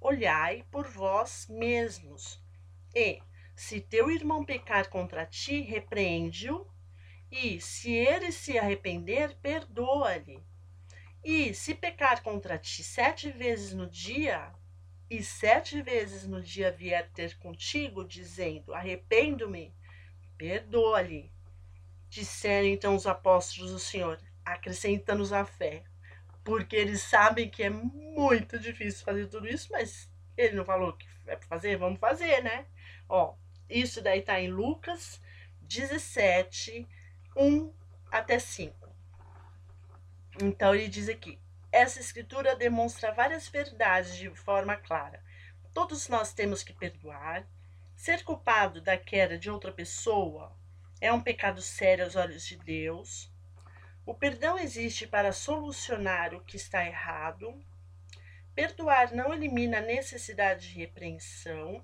Olhai 0.00 0.64
por 0.70 0.88
vós 0.88 1.46
mesmos. 1.48 2.42
E, 2.94 3.22
se 3.54 3.80
teu 3.80 4.10
irmão 4.10 4.42
pecar 4.44 4.88
contra 4.88 5.26
ti, 5.26 5.60
repreende-o, 5.60 6.66
e, 7.30 7.60
se 7.60 7.92
ele 7.92 8.32
se 8.32 8.58
arrepender, 8.58 9.36
perdoa-lhe. 9.42 10.42
E, 11.24 11.54
se 11.54 11.74
pecar 11.74 12.22
contra 12.22 12.58
ti 12.58 12.82
sete 12.82 13.30
vezes 13.30 13.72
no 13.72 13.86
dia, 13.86 14.52
e 15.08 15.22
sete 15.22 15.80
vezes 15.82 16.26
no 16.26 16.42
dia 16.42 16.72
vier 16.72 17.10
ter 17.10 17.36
contigo, 17.38 18.04
dizendo: 18.04 18.74
Arrependo-me, 18.74 19.74
perdoa-lhe. 20.36 21.30
Disseram 22.08 22.66
então 22.66 22.96
os 22.96 23.06
apóstolos 23.06 23.72
do 23.72 23.78
Senhor: 23.78 24.18
acrescenta-nos 24.44 25.32
a 25.32 25.44
fé. 25.44 25.84
Porque 26.42 26.74
eles 26.74 27.02
sabem 27.02 27.48
que 27.48 27.62
é 27.62 27.70
muito 27.70 28.58
difícil 28.58 29.04
fazer 29.04 29.28
tudo 29.28 29.46
isso, 29.46 29.68
mas 29.70 30.10
ele 30.36 30.56
não 30.56 30.64
falou 30.64 30.92
que 30.94 31.06
é 31.26 31.36
para 31.36 31.46
fazer, 31.46 31.76
vamos 31.76 32.00
fazer, 32.00 32.42
né? 32.42 32.66
Ó, 33.08 33.34
isso 33.68 34.02
daí 34.02 34.22
tá 34.22 34.40
em 34.40 34.50
Lucas 34.50 35.20
17, 35.60 36.88
1 37.36 37.72
até 38.10 38.38
5. 38.38 38.81
Então 40.40 40.74
ele 40.74 40.88
diz 40.88 41.08
aqui: 41.08 41.38
essa 41.70 42.00
escritura 42.00 42.54
demonstra 42.54 43.12
várias 43.12 43.48
verdades 43.48 44.16
de 44.16 44.28
forma 44.34 44.76
clara. 44.76 45.22
Todos 45.72 46.08
nós 46.08 46.32
temos 46.32 46.62
que 46.62 46.72
perdoar. 46.72 47.46
Ser 47.96 48.24
culpado 48.24 48.80
da 48.80 48.96
queda 48.96 49.38
de 49.38 49.50
outra 49.50 49.72
pessoa 49.72 50.54
é 51.00 51.12
um 51.12 51.20
pecado 51.20 51.62
sério 51.62 52.04
aos 52.04 52.16
olhos 52.16 52.46
de 52.46 52.56
Deus. 52.56 53.30
O 54.04 54.12
perdão 54.12 54.58
existe 54.58 55.06
para 55.06 55.32
solucionar 55.32 56.34
o 56.34 56.42
que 56.44 56.56
está 56.56 56.84
errado. 56.84 57.54
Perdoar 58.54 59.12
não 59.12 59.32
elimina 59.32 59.78
a 59.78 59.82
necessidade 59.82 60.68
de 60.68 60.78
repreensão. 60.78 61.82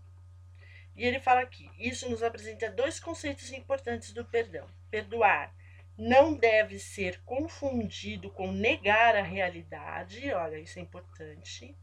E 0.94 1.04
ele 1.04 1.20
fala 1.20 1.40
aqui: 1.40 1.70
isso 1.78 2.10
nos 2.10 2.22
apresenta 2.22 2.70
dois 2.70 3.00
conceitos 3.00 3.50
importantes 3.52 4.12
do 4.12 4.24
perdão. 4.24 4.68
Perdoar 4.90 5.54
não 5.98 6.32
deve 6.32 6.78
ser 6.78 7.20
confundido 7.24 8.30
com 8.30 8.52
negar 8.52 9.16
a 9.16 9.22
realidade, 9.22 10.30
olha, 10.32 10.56
isso 10.56 10.78
é 10.78 10.82
importante. 10.82 11.76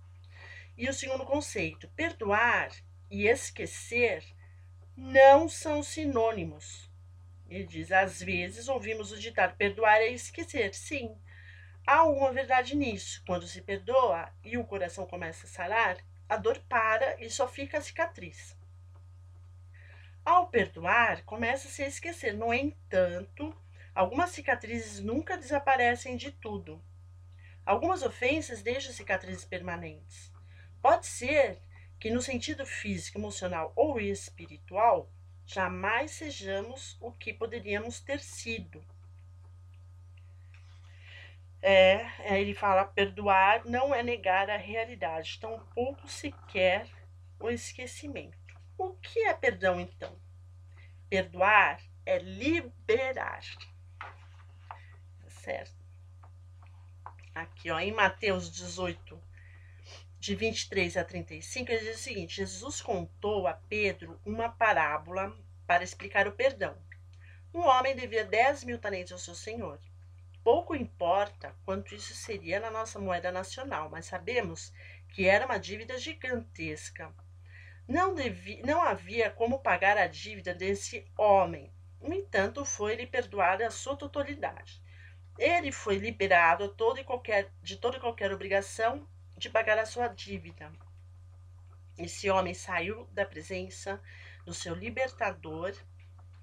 E 0.78 0.88
o 0.90 0.94
segundo 0.94 1.26
conceito: 1.26 1.90
perdoar 1.90 2.72
e 3.12 3.28
esquecer 3.28 4.24
não 4.96 5.50
são 5.50 5.84
sinônimos. 5.84 6.90
Ele 7.50 7.66
diz: 7.66 7.92
às 7.92 8.22
vezes 8.22 8.70
ouvimos 8.70 9.12
o 9.12 9.20
ditado 9.20 9.58
perdoar 9.58 9.98
é 9.98 10.08
esquecer. 10.08 10.74
Sim, 10.74 11.18
há 11.86 11.98
alguma 11.98 12.32
verdade 12.32 12.74
nisso. 12.74 13.22
Quando 13.28 13.46
se 13.46 13.62
perdoa 13.62 14.32
e 14.46 14.58
o 14.58 14.64
coração 14.64 15.06
começa 15.06 15.46
a 15.46 15.50
sarar, 15.50 15.98
a 16.30 16.38
dor 16.38 16.60
para 16.70 17.22
e 17.22 17.30
só 17.30 17.50
fica 17.50 17.78
a 17.78 17.82
cicatriz. 17.82 18.58
Ao 20.24 20.48
perdoar, 20.48 21.24
começa-se 21.24 21.84
a 21.84 21.88
esquecer. 21.88 22.34
No 22.34 22.54
entanto, 22.54 23.56
algumas 23.96 24.32
cicatrizes 24.32 25.00
nunca 25.00 25.38
desaparecem 25.38 26.18
de 26.18 26.32
tudo. 26.32 26.84
Algumas 27.66 28.04
ofensas 28.04 28.62
deixam 28.62 28.94
cicatrizes 28.94 29.46
permanentes. 29.46 30.32
Pode 30.82 31.08
ser 31.08 31.60
que, 32.00 32.12
no 32.12 32.22
sentido 32.22 32.66
físico, 32.66 33.18
emocional 33.18 33.72
ou 33.76 34.00
espiritual, 34.00 35.10
jamais 35.46 36.12
sejamos 36.12 36.98
o 37.00 37.12
que 37.12 37.34
poderíamos 37.34 38.00
ter 38.02 38.20
sido. 38.20 38.84
É, 41.62 42.38
ele 42.38 42.54
fala: 42.54 42.86
perdoar 42.86 43.66
não 43.66 43.96
é 43.96 44.04
negar 44.04 44.50
a 44.50 44.58
realidade, 44.58 45.40
tampouco 45.40 46.08
se 46.08 46.32
quer 46.50 46.88
o 47.40 47.50
esquecimento. 47.50 48.38
O 48.78 48.94
que 48.94 49.20
é 49.22 49.34
perdão, 49.34 49.80
então? 49.80 50.16
Perdoar 51.10 51.82
é 52.06 52.20
liberar. 52.20 53.42
Certo? 55.46 55.76
Aqui, 57.36 57.70
ó, 57.70 57.80
em 57.80 57.92
Mateus 57.92 58.50
18, 58.50 59.22
de 60.20 60.34
23 60.34 60.98
a 60.98 61.04
35, 61.04 61.72
ele 61.72 61.86
diz 61.86 62.00
o 62.00 62.04
seguinte: 62.04 62.38
Jesus 62.38 62.82
contou 62.82 63.46
a 63.46 63.54
Pedro 63.54 64.20
uma 64.26 64.50
parábola 64.50 65.38
para 65.68 65.84
explicar 65.84 66.28
o 66.28 66.32
perdão. 66.32 66.76
Um 67.54 67.60
homem 67.60 67.96
devia 67.96 68.26
10 68.26 68.64
mil 68.64 68.80
talentos 68.80 69.12
ao 69.12 69.20
seu 69.20 69.36
senhor. 69.36 69.80
Pouco 70.44 70.76
importa 70.76 71.56
quanto 71.64 71.94
isso 71.94 72.16
seria 72.16 72.60
na 72.60 72.72
nossa 72.72 72.98
moeda 72.98 73.32
nacional, 73.32 73.88
mas 73.88 74.08
sabemos 74.08 74.74
que 75.10 75.28
era 75.28 75.46
uma 75.46 75.60
dívida 75.60 75.96
gigantesca. 76.00 77.14
Não, 77.88 78.16
devia, 78.16 78.66
não 78.66 78.82
havia 78.82 79.30
como 79.30 79.60
pagar 79.60 79.96
a 79.96 80.08
dívida 80.08 80.56
desse 80.56 81.06
homem. 81.16 81.72
No 82.02 82.16
entanto, 82.16 82.66
foi-lhe 82.66 83.06
perdoada 83.06 83.68
a 83.68 83.70
sua 83.70 83.96
totalidade. 83.96 84.84
Ele 85.38 85.72
foi 85.72 85.98
liberado 85.98 86.70
toda 86.70 87.04
qualquer, 87.04 87.52
de 87.62 87.76
toda 87.76 87.98
e 87.98 88.00
qualquer 88.00 88.32
obrigação 88.32 89.08
de 89.38 89.50
pagar 89.50 89.78
a 89.78 89.86
sua 89.86 90.08
dívida. 90.08 90.72
Esse 91.98 92.30
homem 92.30 92.54
saiu 92.54 93.06
da 93.12 93.26
presença 93.26 94.02
do 94.46 94.54
seu 94.54 94.74
libertador 94.74 95.74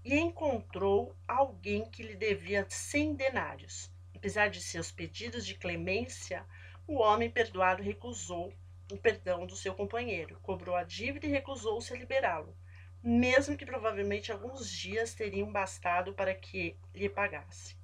e 0.05 0.19
encontrou 0.19 1.17
alguém 1.27 1.89
que 1.89 2.03
lhe 2.03 2.17
devia 2.17 2.67
cem 2.69 3.15
denários. 3.15 3.91
Apesar 4.15 4.49
de 4.49 4.61
seus 4.61 4.93
pedidos 4.93 5.47
de 5.47 5.55
clemência, 5.55 6.45
o 6.87 6.99
homem 6.99 7.31
perdoado 7.31 7.83
recusou 7.83 8.53
o 8.91 8.97
perdão 8.99 9.47
do 9.47 9.57
seu 9.57 9.75
companheiro, 9.75 10.39
cobrou 10.43 10.77
a 10.77 10.85
dívida 10.85 11.27
e 11.27 11.31
recusou-se 11.31 11.93
a 11.93 11.97
liberá-lo, 11.97 12.55
mesmo 13.03 13.57
que 13.57 13.65
provavelmente 13.65 14.31
alguns 14.31 14.71
dias 14.71 15.15
teriam 15.15 15.51
bastado 15.51 16.13
para 16.13 16.35
que 16.35 16.77
lhe 16.95 17.09
pagasse. 17.09 17.82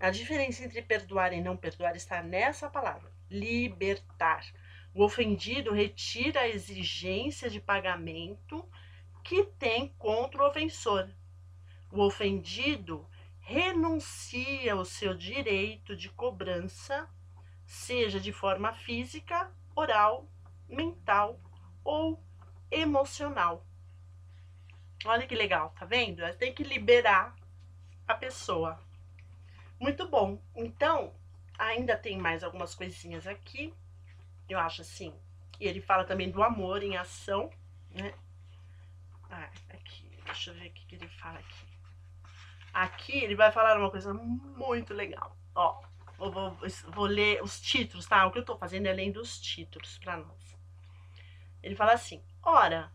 A 0.00 0.10
diferença 0.10 0.64
entre 0.64 0.80
perdoar 0.80 1.34
e 1.34 1.42
não 1.42 1.58
perdoar 1.58 1.94
está 1.94 2.22
nessa 2.22 2.70
palavra 2.70 3.12
libertar. 3.30 4.44
O 4.94 5.04
ofendido 5.04 5.72
retira 5.72 6.40
a 6.40 6.48
exigência 6.48 7.48
de 7.48 7.60
pagamento 7.60 8.68
que 9.22 9.44
tem 9.44 9.88
contra 9.98 10.42
o 10.42 10.48
ofensor. 10.48 11.08
O 11.92 12.00
ofendido 12.00 13.06
renuncia 13.40 14.72
ao 14.72 14.84
seu 14.84 15.14
direito 15.14 15.94
de 15.94 16.08
cobrança, 16.08 17.08
seja 17.66 18.18
de 18.18 18.32
forma 18.32 18.72
física, 18.72 19.52
oral, 19.76 20.26
mental 20.66 21.38
ou 21.84 22.22
emocional. 22.70 23.66
Olha 25.04 25.26
que 25.26 25.34
legal, 25.34 25.70
tá 25.78 25.84
vendo? 25.84 26.22
Tem 26.36 26.54
que 26.54 26.62
liberar 26.62 27.36
a 28.06 28.14
pessoa. 28.14 28.80
Muito 29.80 30.06
bom. 30.08 30.40
Então, 30.54 31.12
Ainda 31.60 31.94
tem 31.94 32.16
mais 32.16 32.42
algumas 32.42 32.74
coisinhas 32.74 33.26
aqui. 33.26 33.74
Eu 34.48 34.58
acho 34.58 34.80
assim. 34.80 35.14
E 35.60 35.68
ele 35.68 35.82
fala 35.82 36.04
também 36.04 36.30
do 36.30 36.42
amor 36.42 36.82
em 36.82 36.96
ação, 36.96 37.50
né? 37.90 38.14
Ah, 39.30 39.50
aqui. 39.68 40.08
Deixa 40.24 40.50
eu 40.50 40.54
ver 40.54 40.68
o 40.68 40.72
que 40.72 40.94
ele 40.94 41.06
fala 41.06 41.38
aqui. 41.38 41.66
Aqui 42.72 43.18
ele 43.18 43.34
vai 43.34 43.52
falar 43.52 43.76
uma 43.76 43.90
coisa 43.90 44.14
muito 44.14 44.94
legal. 44.94 45.36
Ó, 45.54 45.82
vou, 46.16 46.56
vou 46.94 47.04
ler 47.04 47.42
os 47.42 47.60
títulos, 47.60 48.06
tá? 48.06 48.26
O 48.26 48.32
que 48.32 48.38
eu 48.38 48.44
tô 48.44 48.56
fazendo 48.56 48.86
é 48.86 48.92
lendo 48.94 49.20
os 49.20 49.38
títulos 49.38 49.98
para 49.98 50.16
nós. 50.16 50.58
Ele 51.62 51.76
fala 51.76 51.92
assim: 51.92 52.24
Ora, 52.42 52.90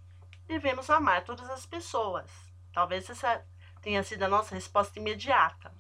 devemos 0.47 0.89
amar 0.89 1.23
todas 1.23 1.47
as 1.51 1.67
pessoas. 1.67 2.31
Talvez 2.73 3.07
essa 3.11 3.45
tenha 3.79 4.01
sido 4.01 4.23
a 4.23 4.27
nossa 4.27 4.55
resposta 4.55 4.97
imediata. 4.97 5.71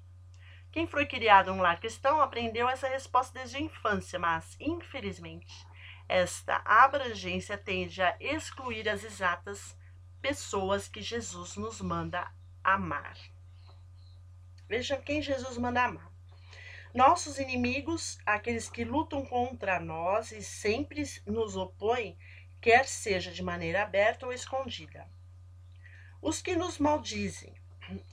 Quem 0.75 0.85
foi 0.85 1.05
criado 1.05 1.53
num 1.53 1.61
lar 1.61 1.79
cristão 1.79 2.19
aprendeu 2.19 2.67
essa 2.67 2.89
resposta 2.89 3.39
desde 3.39 3.55
a 3.55 3.61
infância, 3.61 4.19
mas, 4.19 4.57
infelizmente, 4.59 5.65
esta 6.05 6.61
abrangência 6.65 7.57
tende 7.57 8.01
a 8.01 8.13
excluir 8.19 8.89
as 8.89 9.01
exatas 9.01 9.73
pessoas 10.21 10.89
que 10.89 11.01
Jesus 11.01 11.55
nos 11.55 11.79
manda 11.79 12.29
amar. 12.61 13.17
Vejam 14.67 15.01
quem 15.01 15.21
Jesus 15.21 15.57
manda 15.57 15.81
amar. 15.81 16.11
Nossos 16.93 17.39
inimigos, 17.39 18.17
aqueles 18.25 18.69
que 18.69 18.83
lutam 18.83 19.25
contra 19.25 19.79
nós 19.79 20.33
e 20.33 20.43
sempre 20.43 21.05
nos 21.25 21.55
opõem, 21.55 22.17
quer 22.59 22.85
seja 22.85 23.31
de 23.31 23.41
maneira 23.41 23.81
aberta 23.81 24.25
ou 24.25 24.33
escondida. 24.33 25.07
Os 26.21 26.41
que 26.41 26.53
nos 26.53 26.77
maldizem, 26.79 27.55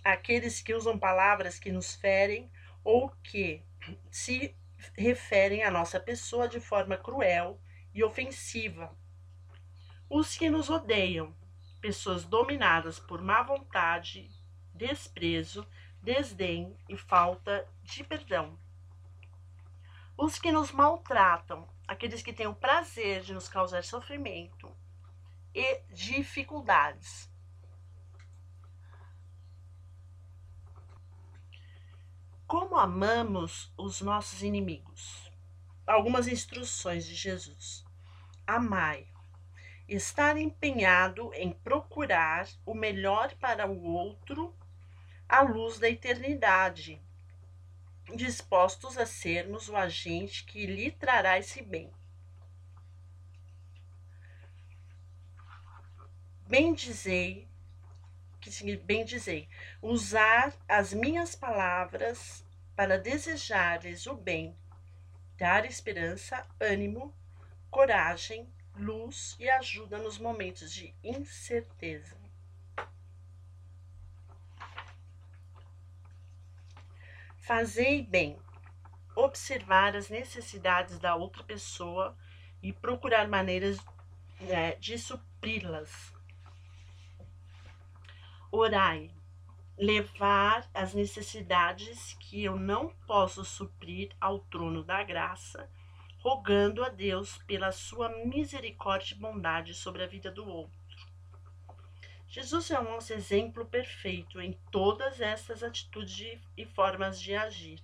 aqueles 0.04 0.60
que 0.60 0.74
usam 0.74 0.98
palavras 0.98 1.58
que 1.58 1.72
nos 1.72 1.94
ferem 1.94 2.50
ou 2.84 3.10
que 3.22 3.62
se 4.10 4.54
referem 4.96 5.62
à 5.62 5.70
nossa 5.70 6.00
pessoa 6.00 6.48
de 6.48 6.60
forma 6.60 6.96
cruel 6.96 7.60
e 7.94 8.02
ofensiva. 8.02 8.96
Os 10.08 10.36
que 10.36 10.50
nos 10.50 10.68
odeiam, 10.68 11.34
pessoas 11.80 12.24
dominadas 12.24 12.98
por 12.98 13.22
má 13.22 13.42
vontade, 13.42 14.30
desprezo, 14.74 15.66
desdém 16.02 16.76
e 16.88 16.96
falta 16.96 17.66
de 17.82 18.04
perdão. 18.04 18.58
Os 20.16 20.38
que 20.38 20.52
nos 20.52 20.70
maltratam, 20.70 21.68
aqueles 21.88 22.22
que 22.22 22.32
têm 22.32 22.46
o 22.46 22.54
prazer 22.54 23.22
de 23.22 23.32
nos 23.32 23.48
causar 23.48 23.82
sofrimento 23.82 24.70
e 25.54 25.80
dificuldades. 25.90 27.31
Como 32.52 32.76
amamos 32.76 33.72
os 33.78 34.02
nossos 34.02 34.42
inimigos? 34.42 35.32
Algumas 35.86 36.28
instruções 36.28 37.06
de 37.06 37.14
Jesus. 37.14 37.82
Amai. 38.46 39.08
Estar 39.88 40.36
empenhado 40.36 41.32
em 41.32 41.50
procurar 41.50 42.46
o 42.66 42.74
melhor 42.74 43.34
para 43.36 43.66
o 43.66 43.82
outro 43.82 44.54
à 45.26 45.40
luz 45.40 45.78
da 45.78 45.88
eternidade, 45.88 47.00
dispostos 48.14 48.98
a 48.98 49.06
sermos 49.06 49.70
o 49.70 49.74
agente 49.74 50.44
que 50.44 50.66
lhe 50.66 50.90
trará 50.90 51.38
esse 51.38 51.62
bem. 51.62 51.90
Bendizei, 56.46 57.48
que 58.42 58.76
bem 58.76 59.04
dizer, 59.04 59.48
usar 59.80 60.52
as 60.68 60.92
minhas 60.92 61.36
palavras 61.36 62.44
para 62.74 62.98
desejar-lhes 62.98 64.06
o 64.06 64.14
bem, 64.14 64.58
dar 65.36 65.64
esperança, 65.64 66.44
ânimo, 66.60 67.14
coragem, 67.70 68.52
luz 68.74 69.36
e 69.38 69.48
ajuda 69.48 69.96
nos 69.98 70.18
momentos 70.18 70.72
de 70.72 70.92
incerteza. 71.04 72.20
Fazei 77.38 78.02
bem, 78.02 78.38
observar 79.14 79.94
as 79.94 80.08
necessidades 80.08 80.98
da 80.98 81.14
outra 81.14 81.44
pessoa 81.44 82.16
e 82.60 82.72
procurar 82.72 83.28
maneiras 83.28 83.78
né, 84.40 84.74
de 84.76 84.98
supri-las. 84.98 86.11
Orai, 88.54 89.10
levar 89.78 90.68
as 90.74 90.92
necessidades 90.92 92.12
que 92.20 92.44
eu 92.44 92.54
não 92.54 92.94
posso 93.06 93.42
suprir 93.46 94.14
ao 94.20 94.40
trono 94.40 94.84
da 94.84 95.02
graça, 95.02 95.70
rogando 96.18 96.84
a 96.84 96.90
Deus 96.90 97.38
pela 97.46 97.72
sua 97.72 98.10
misericórdia 98.26 99.14
e 99.14 99.18
bondade 99.18 99.72
sobre 99.72 100.04
a 100.04 100.06
vida 100.06 100.30
do 100.30 100.46
outro. 100.46 100.78
Jesus 102.28 102.70
é 102.70 102.78
o 102.78 102.84
nosso 102.84 103.14
exemplo 103.14 103.64
perfeito 103.64 104.38
em 104.38 104.52
todas 104.70 105.22
essas 105.22 105.62
atitudes 105.62 106.38
e 106.54 106.66
formas 106.66 107.18
de 107.18 107.34
agir. 107.34 107.82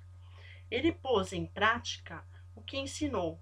Ele 0.71 0.93
pôs 0.93 1.33
em 1.33 1.47
prática 1.47 2.23
o 2.55 2.61
que 2.61 2.77
ensinou 2.77 3.41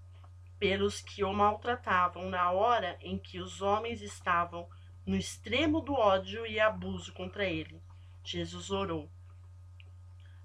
pelos 0.61 1.01
que 1.01 1.25
o 1.25 1.33
maltratavam 1.33 2.31
na 2.31 2.53
hora 2.53 2.97
em 3.01 3.19
que 3.19 3.41
os 3.41 3.61
homens 3.61 4.01
estavam 4.01 4.69
no 5.07 5.17
extremo 5.17 5.81
do 5.81 5.95
ódio 5.95 6.45
e 6.45 6.59
abuso 6.61 7.13
contra 7.13 7.45
ele. 7.45 7.81
Jesus 8.25 8.71
orou: 8.71 9.09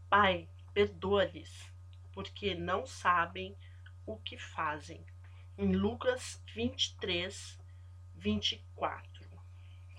Pai, 0.09 0.47
perdoa-lhes, 0.73 1.69
porque 2.13 2.53
não 2.53 2.85
sabem 2.85 3.57
o 4.05 4.17
que 4.17 4.37
fazem. 4.37 5.03
Em 5.57 5.75
Lucas 5.75 6.41
23, 6.53 7.59
24 8.15 9.21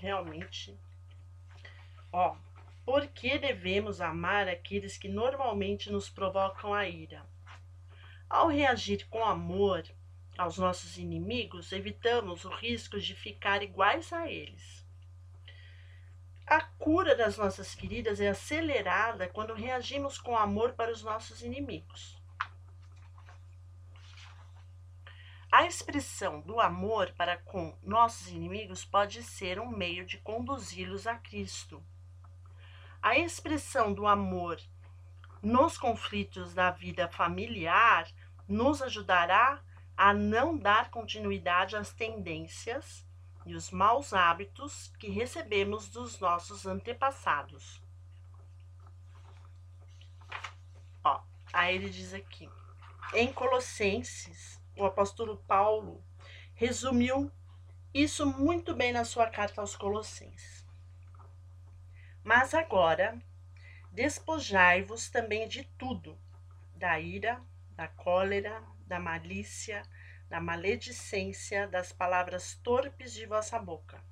realmente. 0.02 0.76
Ó, 2.12 2.36
por 2.84 3.06
que 3.06 3.38
devemos 3.38 4.00
amar 4.00 4.48
aqueles 4.48 4.98
que 4.98 5.08
normalmente 5.08 5.90
nos 5.92 6.10
provocam 6.10 6.74
a 6.74 6.88
ira? 6.88 7.24
Ao 8.28 8.48
reagir 8.48 9.06
com 9.08 9.24
amor 9.24 9.84
aos 10.42 10.58
nossos 10.58 10.98
inimigos, 10.98 11.70
evitamos 11.72 12.44
o 12.44 12.48
risco 12.48 12.98
de 12.98 13.14
ficar 13.14 13.62
iguais 13.62 14.12
a 14.12 14.28
eles. 14.28 14.84
A 16.46 16.60
cura 16.60 17.14
das 17.14 17.38
nossas 17.38 17.72
feridas 17.72 18.20
é 18.20 18.28
acelerada 18.28 19.28
quando 19.28 19.54
reagimos 19.54 20.18
com 20.18 20.36
amor 20.36 20.72
para 20.72 20.90
os 20.90 21.02
nossos 21.02 21.42
inimigos. 21.42 22.20
A 25.50 25.64
expressão 25.64 26.40
do 26.40 26.60
amor 26.60 27.12
para 27.12 27.36
com 27.36 27.78
nossos 27.82 28.28
inimigos 28.28 28.84
pode 28.84 29.22
ser 29.22 29.60
um 29.60 29.70
meio 29.70 30.04
de 30.04 30.18
conduzi-los 30.18 31.06
a 31.06 31.16
Cristo. 31.16 31.82
A 33.00 33.16
expressão 33.16 33.92
do 33.92 34.06
amor 34.06 34.60
nos 35.40 35.78
conflitos 35.78 36.52
da 36.52 36.70
vida 36.70 37.08
familiar 37.08 38.08
nos 38.48 38.82
ajudará 38.82 39.62
a 40.02 40.12
não 40.12 40.58
dar 40.58 40.90
continuidade 40.90 41.76
às 41.76 41.92
tendências 41.92 43.06
e 43.46 43.54
os 43.54 43.70
maus 43.70 44.12
hábitos 44.12 44.88
que 44.98 45.08
recebemos 45.08 45.88
dos 45.90 46.18
nossos 46.18 46.66
antepassados. 46.66 47.80
Ó, 51.04 51.22
aí 51.52 51.76
ele 51.76 51.88
diz 51.88 52.12
aqui, 52.12 52.50
em 53.14 53.32
Colossenses 53.32 54.60
o 54.76 54.84
apóstolo 54.84 55.36
Paulo 55.46 56.04
resumiu 56.52 57.30
isso 57.94 58.26
muito 58.26 58.74
bem 58.74 58.92
na 58.92 59.04
sua 59.04 59.30
carta 59.30 59.60
aos 59.60 59.76
Colossenses. 59.76 60.66
Mas 62.24 62.54
agora, 62.54 63.22
despojai-vos 63.92 65.10
também 65.10 65.46
de 65.46 65.62
tudo: 65.78 66.18
da 66.74 66.98
ira, 66.98 67.40
da 67.76 67.86
cólera, 67.86 68.64
da 68.86 68.98
malícia, 68.98 69.82
da 70.28 70.40
maledicência, 70.40 71.66
das 71.68 71.92
palavras 71.92 72.54
torpes 72.62 73.12
de 73.12 73.26
vossa 73.26 73.58
boca. 73.58 74.02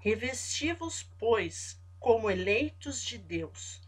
Revesti-vos, 0.00 1.02
pois, 1.18 1.80
como 1.98 2.30
eleitos 2.30 3.02
de 3.02 3.16
Deus, 3.16 3.80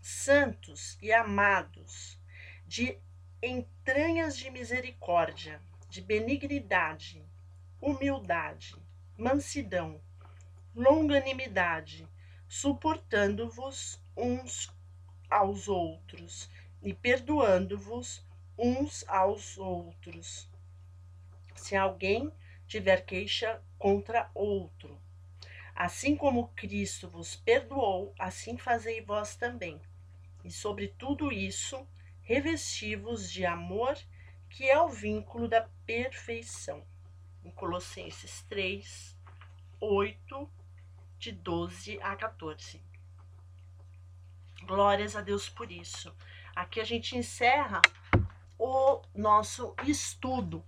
santos 0.00 0.98
e 1.00 1.12
amados, 1.12 2.18
de 2.66 2.98
entranhas 3.42 4.36
de 4.36 4.50
misericórdia, 4.50 5.60
de 5.88 6.00
benignidade, 6.00 7.24
humildade, 7.80 8.76
mansidão, 9.16 10.00
longanimidade, 10.74 12.08
suportando-vos 12.48 14.00
uns 14.16 14.70
aos 15.30 15.68
outros 15.68 16.50
e 16.82 16.92
perdoando-vos 16.92 18.24
uns 18.64 19.04
aos 19.08 19.58
outros. 19.58 20.48
Se 21.56 21.74
alguém 21.74 22.32
tiver 22.68 23.04
queixa 23.04 23.60
contra 23.76 24.30
outro, 24.32 24.96
assim 25.74 26.16
como 26.16 26.46
Cristo 26.54 27.08
vos 27.08 27.34
perdoou, 27.34 28.14
assim 28.16 28.56
fazei 28.56 29.02
vós 29.02 29.34
também. 29.34 29.82
E 30.44 30.50
sobre 30.50 30.86
tudo 30.86 31.32
isso, 31.32 31.84
revesti-vos 32.20 33.28
de 33.28 33.44
amor, 33.44 33.98
que 34.48 34.70
é 34.70 34.80
o 34.80 34.88
vínculo 34.88 35.48
da 35.48 35.68
perfeição. 35.84 36.86
Em 37.44 37.50
Colossenses 37.50 38.42
3, 38.48 39.16
8, 39.80 40.50
de 41.18 41.32
12 41.32 42.00
a 42.00 42.14
14. 42.14 42.80
Glórias 44.62 45.16
a 45.16 45.20
Deus 45.20 45.48
por 45.48 45.72
isso. 45.72 46.14
Aqui 46.54 46.80
a 46.80 46.84
gente 46.84 47.16
encerra 47.16 47.82
o 48.64 49.02
nosso 49.12 49.74
estudo, 49.84 50.64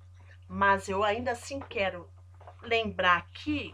mas 0.48 0.88
eu 0.88 1.04
ainda 1.04 1.30
assim 1.30 1.60
quero 1.60 2.10
lembrar 2.60 3.18
aqui 3.18 3.72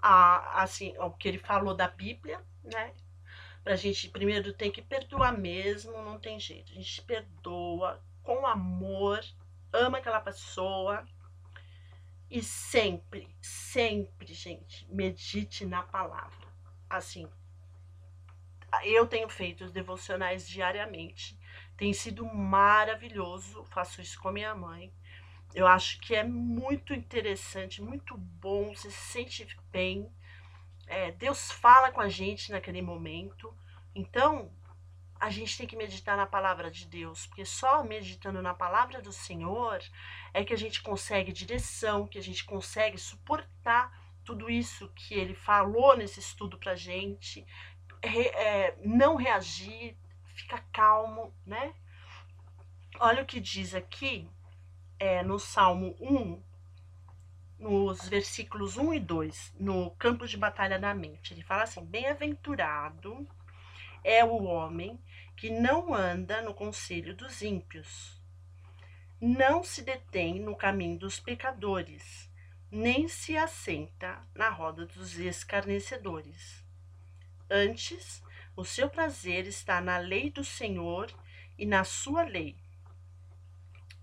a, 0.00 0.62
assim, 0.62 0.96
o 0.98 1.10
que 1.10 1.28
ele 1.28 1.38
falou 1.38 1.74
da 1.74 1.86
Bíblia, 1.86 2.42
né? 2.64 2.94
Pra 3.62 3.76
gente, 3.76 4.08
primeiro, 4.08 4.54
tem 4.54 4.70
que 4.70 4.80
perdoar 4.80 5.36
mesmo, 5.36 5.92
não 6.02 6.18
tem 6.18 6.40
jeito. 6.40 6.72
A 6.72 6.74
gente 6.76 7.02
perdoa 7.02 8.02
com 8.22 8.46
amor, 8.46 9.22
ama 9.70 9.98
aquela 9.98 10.20
pessoa. 10.20 11.06
E 12.30 12.42
sempre, 12.42 13.28
sempre, 13.42 14.32
gente, 14.32 14.90
medite 14.90 15.66
na 15.66 15.82
palavra. 15.82 16.48
Assim, 16.88 17.28
eu 18.84 19.06
tenho 19.06 19.28
feito 19.28 19.64
os 19.64 19.72
devocionais 19.72 20.48
diariamente. 20.48 21.38
Tem 21.80 21.94
sido 21.94 22.26
maravilhoso. 22.26 23.64
Faço 23.64 24.02
isso 24.02 24.20
com 24.20 24.28
a 24.28 24.32
minha 24.32 24.54
mãe. 24.54 24.92
Eu 25.54 25.66
acho 25.66 25.98
que 26.00 26.14
é 26.14 26.22
muito 26.22 26.92
interessante, 26.92 27.80
muito 27.80 28.18
bom. 28.18 28.74
Você 28.74 28.90
se 28.90 29.12
sente 29.12 29.56
bem. 29.72 30.12
É, 30.86 31.10
Deus 31.12 31.50
fala 31.50 31.90
com 31.90 32.02
a 32.02 32.08
gente 32.10 32.52
naquele 32.52 32.82
momento. 32.82 33.56
Então, 33.94 34.52
a 35.18 35.30
gente 35.30 35.56
tem 35.56 35.66
que 35.66 35.74
meditar 35.74 36.18
na 36.18 36.26
palavra 36.26 36.70
de 36.70 36.86
Deus, 36.86 37.26
porque 37.26 37.46
só 37.46 37.82
meditando 37.82 38.42
na 38.42 38.52
palavra 38.52 39.00
do 39.00 39.10
Senhor 39.10 39.82
é 40.34 40.44
que 40.44 40.52
a 40.52 40.58
gente 40.58 40.82
consegue 40.82 41.32
direção, 41.32 42.06
que 42.06 42.18
a 42.18 42.22
gente 42.22 42.44
consegue 42.44 42.98
suportar 42.98 43.90
tudo 44.22 44.50
isso 44.50 44.92
que 44.94 45.14
ele 45.14 45.34
falou 45.34 45.96
nesse 45.96 46.20
estudo 46.20 46.58
pra 46.58 46.76
gente, 46.76 47.46
é, 48.02 48.76
não 48.84 49.16
reagir, 49.16 49.96
fica 50.42 50.62
calmo, 50.72 51.34
né? 51.46 51.74
Olha 52.98 53.22
o 53.22 53.26
que 53.26 53.40
diz 53.40 53.74
aqui 53.74 54.28
é, 54.98 55.22
no 55.22 55.38
Salmo 55.38 55.96
1, 56.00 56.42
nos 57.58 58.08
versículos 58.08 58.76
1 58.76 58.94
e 58.94 59.00
2, 59.00 59.54
no 59.58 59.90
campo 59.92 60.26
de 60.26 60.36
batalha 60.36 60.78
da 60.78 60.94
mente. 60.94 61.32
Ele 61.32 61.42
fala 61.42 61.64
assim: 61.64 61.84
Bem-aventurado 61.84 63.26
é 64.02 64.24
o 64.24 64.44
homem 64.44 64.98
que 65.36 65.50
não 65.50 65.94
anda 65.94 66.42
no 66.42 66.52
conselho 66.52 67.14
dos 67.14 67.42
ímpios, 67.42 68.20
não 69.20 69.62
se 69.62 69.82
detém 69.82 70.40
no 70.40 70.56
caminho 70.56 70.98
dos 70.98 71.20
pecadores, 71.20 72.30
nem 72.70 73.08
se 73.08 73.36
assenta 73.36 74.22
na 74.34 74.48
roda 74.48 74.86
dos 74.86 75.18
escarnecedores. 75.18 76.64
Antes, 77.50 78.22
o 78.60 78.64
seu 78.64 78.90
prazer 78.90 79.46
está 79.46 79.80
na 79.80 79.96
lei 79.96 80.30
do 80.30 80.44
Senhor 80.44 81.10
e 81.56 81.64
na 81.64 81.82
sua 81.82 82.24
lei. 82.24 82.58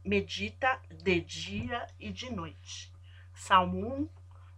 Medita 0.03 0.81
de 0.89 1.21
dia 1.21 1.85
e 1.99 2.11
de 2.11 2.31
noite. 2.31 2.91
Salmo 3.35 3.95
1, 3.95 4.09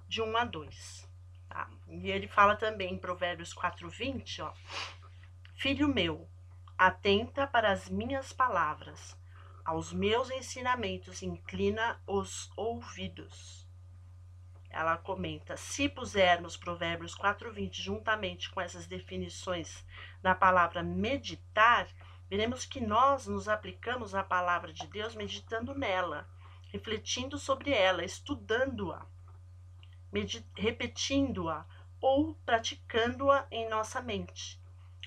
de 0.07 0.21
1 0.21 0.37
a 0.37 0.45
2. 0.45 1.09
Tá? 1.49 1.69
E 1.89 2.09
ele 2.09 2.29
fala 2.29 2.55
também 2.55 2.93
em 2.93 2.97
Provérbios 2.97 3.53
4, 3.53 3.89
20, 3.89 4.41
ó. 4.41 4.53
Filho 5.55 5.89
meu, 5.89 6.29
atenta 6.77 7.45
para 7.45 7.69
as 7.69 7.89
minhas 7.89 8.31
palavras, 8.31 9.17
aos 9.65 9.91
meus 9.91 10.29
ensinamentos 10.29 11.21
inclina 11.21 12.01
os 12.07 12.49
ouvidos. 12.55 13.68
Ela 14.69 14.97
comenta: 14.97 15.57
se 15.57 15.89
pusermos 15.89 16.55
Provérbios 16.57 17.15
4:20 17.15 17.73
juntamente 17.73 18.49
com 18.49 18.61
essas 18.61 18.87
definições 18.87 19.85
da 20.21 20.35
palavra 20.35 20.83
meditar, 20.83 21.87
veremos 22.29 22.65
que 22.65 22.79
nós 22.79 23.27
nos 23.27 23.47
aplicamos 23.47 24.13
à 24.13 24.23
palavra 24.23 24.71
de 24.71 24.85
Deus 24.87 25.15
meditando 25.15 25.73
nela 25.73 26.27
refletindo 26.69 27.37
sobre 27.37 27.71
ela, 27.71 28.03
estudando-a, 28.05 29.05
repetindo-a 30.55 31.65
ou 31.99 32.35
praticando-a 32.45 33.47
em 33.51 33.67
nossa 33.69 34.01
mente. 34.01 34.61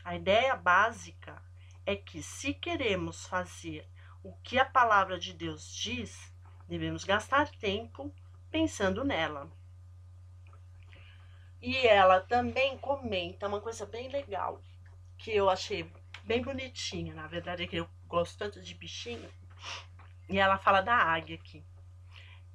A 0.04 0.16
ideia 0.16 0.54
básica 0.56 1.42
é 1.86 1.96
que, 1.96 2.22
se 2.22 2.52
queremos 2.52 3.26
fazer 3.26 3.88
o 4.22 4.32
que 4.42 4.58
a 4.58 4.64
palavra 4.64 5.18
de 5.18 5.32
Deus 5.32 5.74
diz, 5.74 6.32
devemos 6.68 7.04
gastar 7.04 7.48
tempo 7.50 8.12
pensando 8.52 9.02
nela. 9.02 9.50
E 11.60 11.76
ela 11.86 12.20
também 12.20 12.76
comenta 12.76 13.48
uma 13.48 13.60
coisa 13.60 13.86
bem 13.86 14.08
legal, 14.08 14.60
que 15.16 15.30
eu 15.30 15.48
achei 15.48 15.90
bem 16.24 16.42
bonitinha. 16.42 17.14
Na 17.14 17.26
verdade, 17.26 17.62
é 17.62 17.66
que 17.66 17.76
eu 17.76 17.88
gosto 18.06 18.36
tanto 18.36 18.60
de 18.60 18.74
bichinho. 18.74 19.30
E 20.28 20.38
ela 20.38 20.58
fala 20.58 20.82
da 20.82 20.94
águia 20.94 21.36
aqui. 21.36 21.64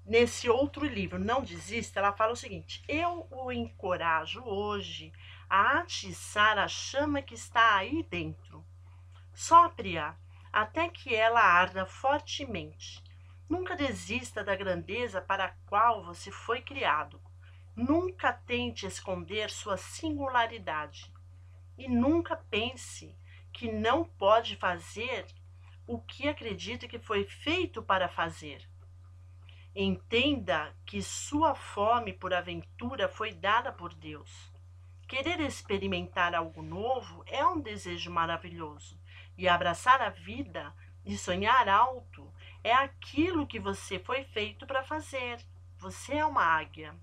Nesse 0.05 0.49
outro 0.49 0.85
livro, 0.85 1.19
Não 1.19 1.43
Desista, 1.43 1.99
ela 1.99 2.13
fala 2.13 2.33
o 2.33 2.37
seguinte: 2.37 2.83
Eu 2.87 3.27
o 3.31 3.51
encorajo 3.51 4.41
hoje 4.43 5.11
a 5.49 5.79
atiçar 5.79 6.57
a 6.57 6.67
chama 6.67 7.21
que 7.21 7.33
está 7.33 7.75
aí 7.75 8.03
dentro. 8.03 8.65
Sopre-a 9.33 10.15
até 10.51 10.89
que 10.89 11.15
ela 11.15 11.41
arda 11.41 11.85
fortemente. 11.85 13.03
Nunca 13.49 13.75
desista 13.75 14.43
da 14.43 14.55
grandeza 14.55 15.21
para 15.21 15.45
a 15.45 15.53
qual 15.67 16.03
você 16.03 16.31
foi 16.31 16.61
criado. 16.61 17.21
Nunca 17.75 18.33
tente 18.33 18.85
esconder 18.85 19.49
sua 19.49 19.77
singularidade. 19.77 21.13
E 21.77 21.87
nunca 21.87 22.35
pense 22.35 23.15
que 23.53 23.71
não 23.71 24.03
pode 24.03 24.55
fazer 24.55 25.25
o 25.87 25.99
que 25.99 26.27
acredita 26.27 26.87
que 26.87 26.99
foi 26.99 27.23
feito 27.23 27.81
para 27.81 28.09
fazer. 28.09 28.67
Entenda 29.73 30.75
que 30.85 31.01
sua 31.01 31.55
fome 31.55 32.11
por 32.11 32.33
aventura 32.33 33.07
foi 33.07 33.31
dada 33.31 33.71
por 33.71 33.93
Deus. 33.93 34.51
Querer 35.07 35.39
experimentar 35.39 36.35
algo 36.35 36.61
novo 36.61 37.23
é 37.25 37.45
um 37.45 37.61
desejo 37.61 38.11
maravilhoso, 38.11 38.99
e 39.37 39.47
abraçar 39.47 40.01
a 40.01 40.09
vida 40.09 40.73
e 41.05 41.17
sonhar 41.17 41.69
alto 41.69 42.26
é 42.67 42.73
aquilo 42.73 43.47
que 43.47 43.61
você 43.61 43.97
foi 43.97 44.25
feito 44.25 44.67
para 44.67 44.83
fazer. 44.83 45.39
Você 45.77 46.15
é 46.15 46.25
uma 46.25 46.43
águia. 46.43 46.93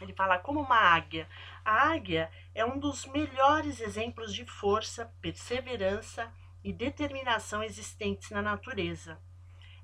Ele 0.00 0.12
fala 0.12 0.36
como 0.36 0.60
uma 0.60 0.76
águia. 0.76 1.28
A 1.64 1.92
águia 1.92 2.28
é 2.52 2.64
um 2.64 2.78
dos 2.80 3.06
melhores 3.06 3.80
exemplos 3.80 4.34
de 4.34 4.44
força, 4.44 5.14
perseverança 5.20 6.32
e 6.64 6.72
determinação 6.72 7.62
existentes 7.62 8.30
na 8.30 8.42
natureza. 8.42 9.20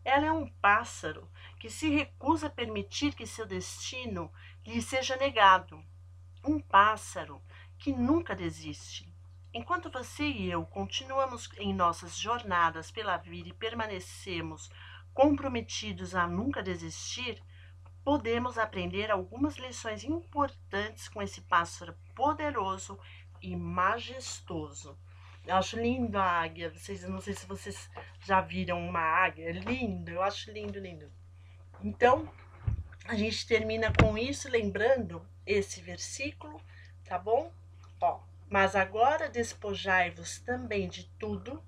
Ela 0.05 0.26
é 0.26 0.32
um 0.32 0.49
pássaro 0.49 1.30
que 1.61 1.70
se 1.70 1.88
recusa 1.88 2.49
a 2.49 2.51
permitir 2.51 3.14
que 3.14 3.26
seu 3.26 3.47
destino 3.47 4.32
lhe 4.66 4.82
seja 4.82 5.16
negado. 5.16 5.80
Um 6.45 6.59
pássaro 6.59 7.41
que 7.78 7.93
nunca 7.93 8.34
desiste. 8.34 9.09
Enquanto 9.53 9.90
você 9.90 10.22
e 10.22 10.48
eu 10.48 10.64
continuamos 10.64 11.51
em 11.59 11.74
nossas 11.74 12.16
jornadas 12.16 12.90
pela 12.90 13.16
vida 13.16 13.48
e 13.48 13.53
permanecemos 13.53 14.70
comprometidos 15.12 16.14
a 16.14 16.26
nunca 16.26 16.62
desistir, 16.62 17.42
podemos 18.05 18.59
aprender 18.59 19.11
algumas 19.11 19.57
lições 19.57 20.05
importantes 20.05 21.09
com 21.09 21.20
esse 21.20 21.40
pássaro 21.40 21.96
poderoso 22.14 22.96
e 23.42 23.57
majestoso. 23.57 24.96
Eu 25.44 25.57
acho 25.57 25.76
lindo 25.76 26.16
a 26.16 26.24
águia. 26.24 26.70
Vocês, 26.70 27.03
não 27.09 27.20
sei 27.20 27.34
se 27.34 27.44
vocês 27.46 27.90
já 28.20 28.40
viram 28.40 28.86
uma 28.86 29.01
águia. 29.01 29.48
É 29.48 29.53
lindo, 29.53 30.12
eu 30.12 30.22
acho 30.22 30.53
lindo, 30.53 30.78
lindo. 30.78 31.11
Então, 31.82 32.32
a 33.05 33.16
gente 33.16 33.46
termina 33.48 33.92
com 34.01 34.16
isso, 34.16 34.48
lembrando 34.48 35.26
esse 35.44 35.80
versículo, 35.80 36.61
tá 37.05 37.18
bom? 37.18 37.51
Mas 38.51 38.74
agora 38.74 39.30
despojai-vos 39.30 40.40
também 40.40 40.88
de 40.88 41.05
tudo, 41.20 41.62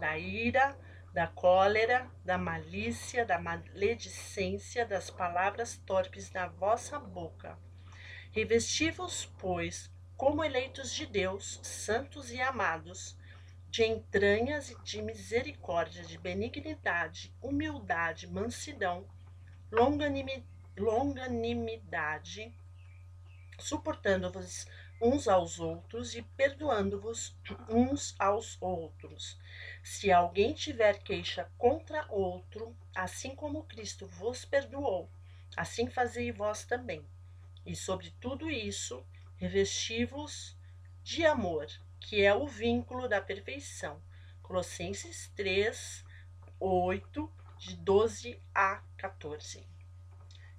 da 0.00 0.18
ira, 0.18 0.76
da 1.14 1.28
cólera, 1.28 2.10
da 2.24 2.36
malícia, 2.36 3.24
da 3.24 3.38
maledicência, 3.38 4.84
das 4.84 5.08
palavras 5.08 5.76
torpes 5.86 6.28
da 6.28 6.48
vossa 6.48 6.98
boca. 6.98 7.56
Revesti-vos, 8.32 9.32
pois, 9.38 9.88
como 10.16 10.42
eleitos 10.42 10.92
de 10.92 11.06
Deus, 11.06 11.60
santos 11.62 12.32
e 12.32 12.40
amados, 12.40 13.16
de 13.70 13.84
entranhas 13.84 14.70
e 14.70 14.82
de 14.82 15.00
misericórdia, 15.02 16.02
de 16.02 16.18
benignidade, 16.18 17.32
humildade, 17.40 18.26
mansidão, 18.26 19.06
longanimidade, 19.70 22.52
suportando-vos 23.58 24.66
uns 25.00 25.28
aos 25.28 25.60
outros 25.60 26.14
e 26.14 26.22
perdoando-vos 26.22 27.36
uns 27.68 28.14
aos 28.18 28.56
outros. 28.60 29.38
Se 29.82 30.10
alguém 30.10 30.54
tiver 30.54 30.98
queixa 31.02 31.50
contra 31.58 32.06
outro, 32.10 32.76
assim 32.94 33.34
como 33.34 33.64
Cristo 33.64 34.06
vos 34.06 34.44
perdoou, 34.44 35.10
assim 35.56 35.88
fazei 35.88 36.32
vós 36.32 36.64
também. 36.64 37.06
E 37.64 37.74
sobre 37.74 38.10
tudo 38.20 38.50
isso, 38.50 39.04
revesti-vos 39.36 40.56
de 41.02 41.24
amor, 41.24 41.66
que 42.00 42.22
é 42.22 42.34
o 42.34 42.46
vínculo 42.46 43.08
da 43.08 43.20
perfeição. 43.20 44.02
Colossenses 44.42 45.30
3, 45.34 46.04
8, 46.58 47.32
de 47.58 47.76
12 47.76 48.40
a 48.54 48.82
14. 48.96 49.75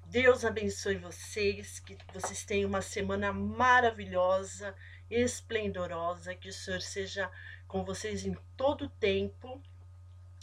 Deus 0.10 0.46
abençoe 0.46 0.96
vocês, 0.96 1.80
que 1.80 1.98
vocês 2.14 2.46
tenham 2.46 2.70
uma 2.70 2.82
semana 2.82 3.34
maravilhosa 3.34 4.74
esplendorosa, 5.10 6.34
que 6.34 6.48
o 6.48 6.54
Senhor 6.54 6.82
seja 6.82 7.30
com 7.68 7.84
vocês 7.84 8.26
em 8.26 8.34
todo 8.56 8.86
o 8.86 8.90
tempo. 8.90 9.62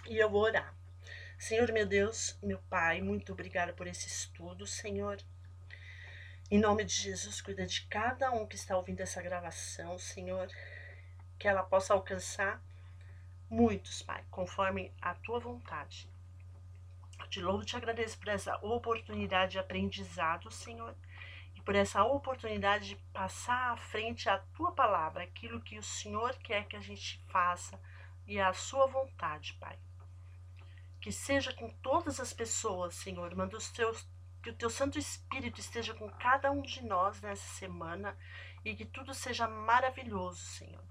E 0.07 0.19
eu 0.19 0.29
vou 0.29 0.43
orar. 0.43 0.75
Senhor 1.39 1.73
meu 1.73 1.87
Deus, 1.87 2.39
meu 2.43 2.59
Pai, 2.69 3.01
muito 3.01 3.33
obrigada 3.33 3.73
por 3.73 3.87
esse 3.87 4.07
estudo, 4.07 4.67
Senhor. 4.67 5.17
Em 6.51 6.61
nome 6.61 6.85
de 6.85 6.93
Jesus, 6.93 7.41
cuida 7.41 7.67
de 7.67 7.87
cada 7.87 8.33
um 8.33 8.47
que 8.47 8.57
está 8.57 8.77
ouvindo 8.77 9.01
essa 9.01 9.23
gravação, 9.23 9.99
Senhor, 9.99 10.47
que 11.39 11.49
ela 11.49 11.63
possa 11.63 11.95
alcançar 11.95 12.63
muitos, 13.49 14.03
Pai, 14.03 14.23
conforme 14.31 14.93
a 15.01 15.15
tua 15.15 15.41
vontade. 15.41 16.07
Eu 17.19 17.27
te 17.29 17.41
louvo 17.41 17.63
e 17.63 17.67
te 17.67 17.77
agradeço 17.77 18.19
por 18.19 18.29
essa 18.29 18.57
oportunidade 18.65 19.53
de 19.53 19.59
aprendizado, 19.59 20.51
Senhor, 20.51 20.95
e 21.55 21.61
por 21.63 21.75
essa 21.75 22.05
oportunidade 22.05 22.89
de 22.89 22.97
passar 23.13 23.73
à 23.73 23.77
frente 23.77 24.29
a 24.29 24.39
tua 24.39 24.73
palavra, 24.73 25.25
aquilo 25.25 25.61
que 25.61 25.79
o 25.79 25.83
Senhor 25.83 26.35
quer 26.39 26.67
que 26.67 26.77
a 26.77 26.81
gente 26.81 27.23
faça 27.29 27.81
e 28.27 28.41
a 28.41 28.53
sua 28.53 28.87
vontade, 28.87 29.55
Pai. 29.55 29.79
Que 31.01 31.13
seja 31.13 31.53
com 31.53 31.69
todas 31.69 32.19
as 32.19 32.33
pessoas, 32.33 32.95
Senhor, 32.95 33.35
manda 33.35 33.57
os 33.57 33.71
teus 33.71 34.09
que 34.43 34.51
o 34.51 34.55
teu 34.55 34.69
Santo 34.69 34.99
Espírito 34.99 35.59
esteja 35.59 35.95
com 35.95 36.07
cada 36.11 36.51
um 36.53 36.61
de 36.61 36.85
nós 36.85 37.19
nessa 37.23 37.49
semana 37.55 38.15
e 38.63 38.75
que 38.75 38.85
tudo 38.85 39.15
seja 39.15 39.49
maravilhoso, 39.49 40.45
Senhor. 40.45 40.85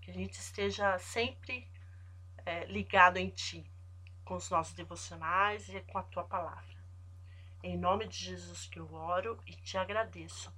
Que 0.00 0.10
a 0.10 0.14
gente 0.14 0.38
esteja 0.38 0.98
sempre 0.98 1.70
é, 2.46 2.64
ligado 2.64 3.18
em 3.18 3.28
Ti, 3.28 3.70
com 4.28 4.36
os 4.36 4.50
nossos 4.50 4.74
devocionais 4.74 5.66
e 5.70 5.80
com 5.80 5.96
a 5.96 6.02
Tua 6.02 6.22
palavra. 6.22 6.76
Em 7.62 7.78
nome 7.78 8.06
de 8.06 8.16
Jesus 8.18 8.66
que 8.66 8.78
eu 8.78 8.92
oro 8.92 9.42
e 9.46 9.54
te 9.54 9.78
agradeço. 9.78 10.52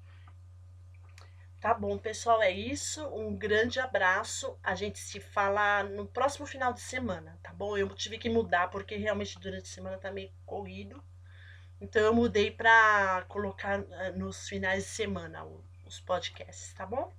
Tá 1.61 1.73
bom, 1.73 1.97
pessoal, 1.97 2.43
é 2.43 2.51
isso. 2.51 3.07
Um 3.15 3.37
grande 3.37 3.79
abraço. 3.79 4.59
A 4.63 4.75
gente 4.75 4.99
se 4.99 5.21
fala 5.21 5.85
no 5.85 6.05
próximo 6.05 6.47
final 6.47 6.73
de 6.73 6.81
semana, 6.81 7.39
tá 7.43 7.53
bom? 7.53 7.77
Eu 7.77 7.89
tive 7.91 8.19
que 8.19 8.29
mudar 8.29 8.71
porque 8.71 8.97
realmente 8.97 9.39
durante 9.39 9.65
a 9.71 9.75
semana 9.75 9.99
tá 9.99 10.11
meio 10.11 10.33
corrido. 10.45 11.03
Então 11.81 12.03
eu 12.03 12.13
mudei 12.13 12.51
para 12.51 13.25
colocar 13.29 13.79
eh, 13.79 14.13
nos 14.13 14.49
finais 14.49 14.85
de 14.85 14.91
semana 14.91 15.47
os 15.87 16.01
podcasts, 16.01 16.75
tá 16.75 16.85
bom? 16.85 17.13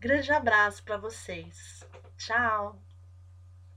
Grande 0.00 0.32
abraço 0.32 0.82
para 0.82 0.96
vocês. 0.96 1.86
Tchau. 2.16 2.87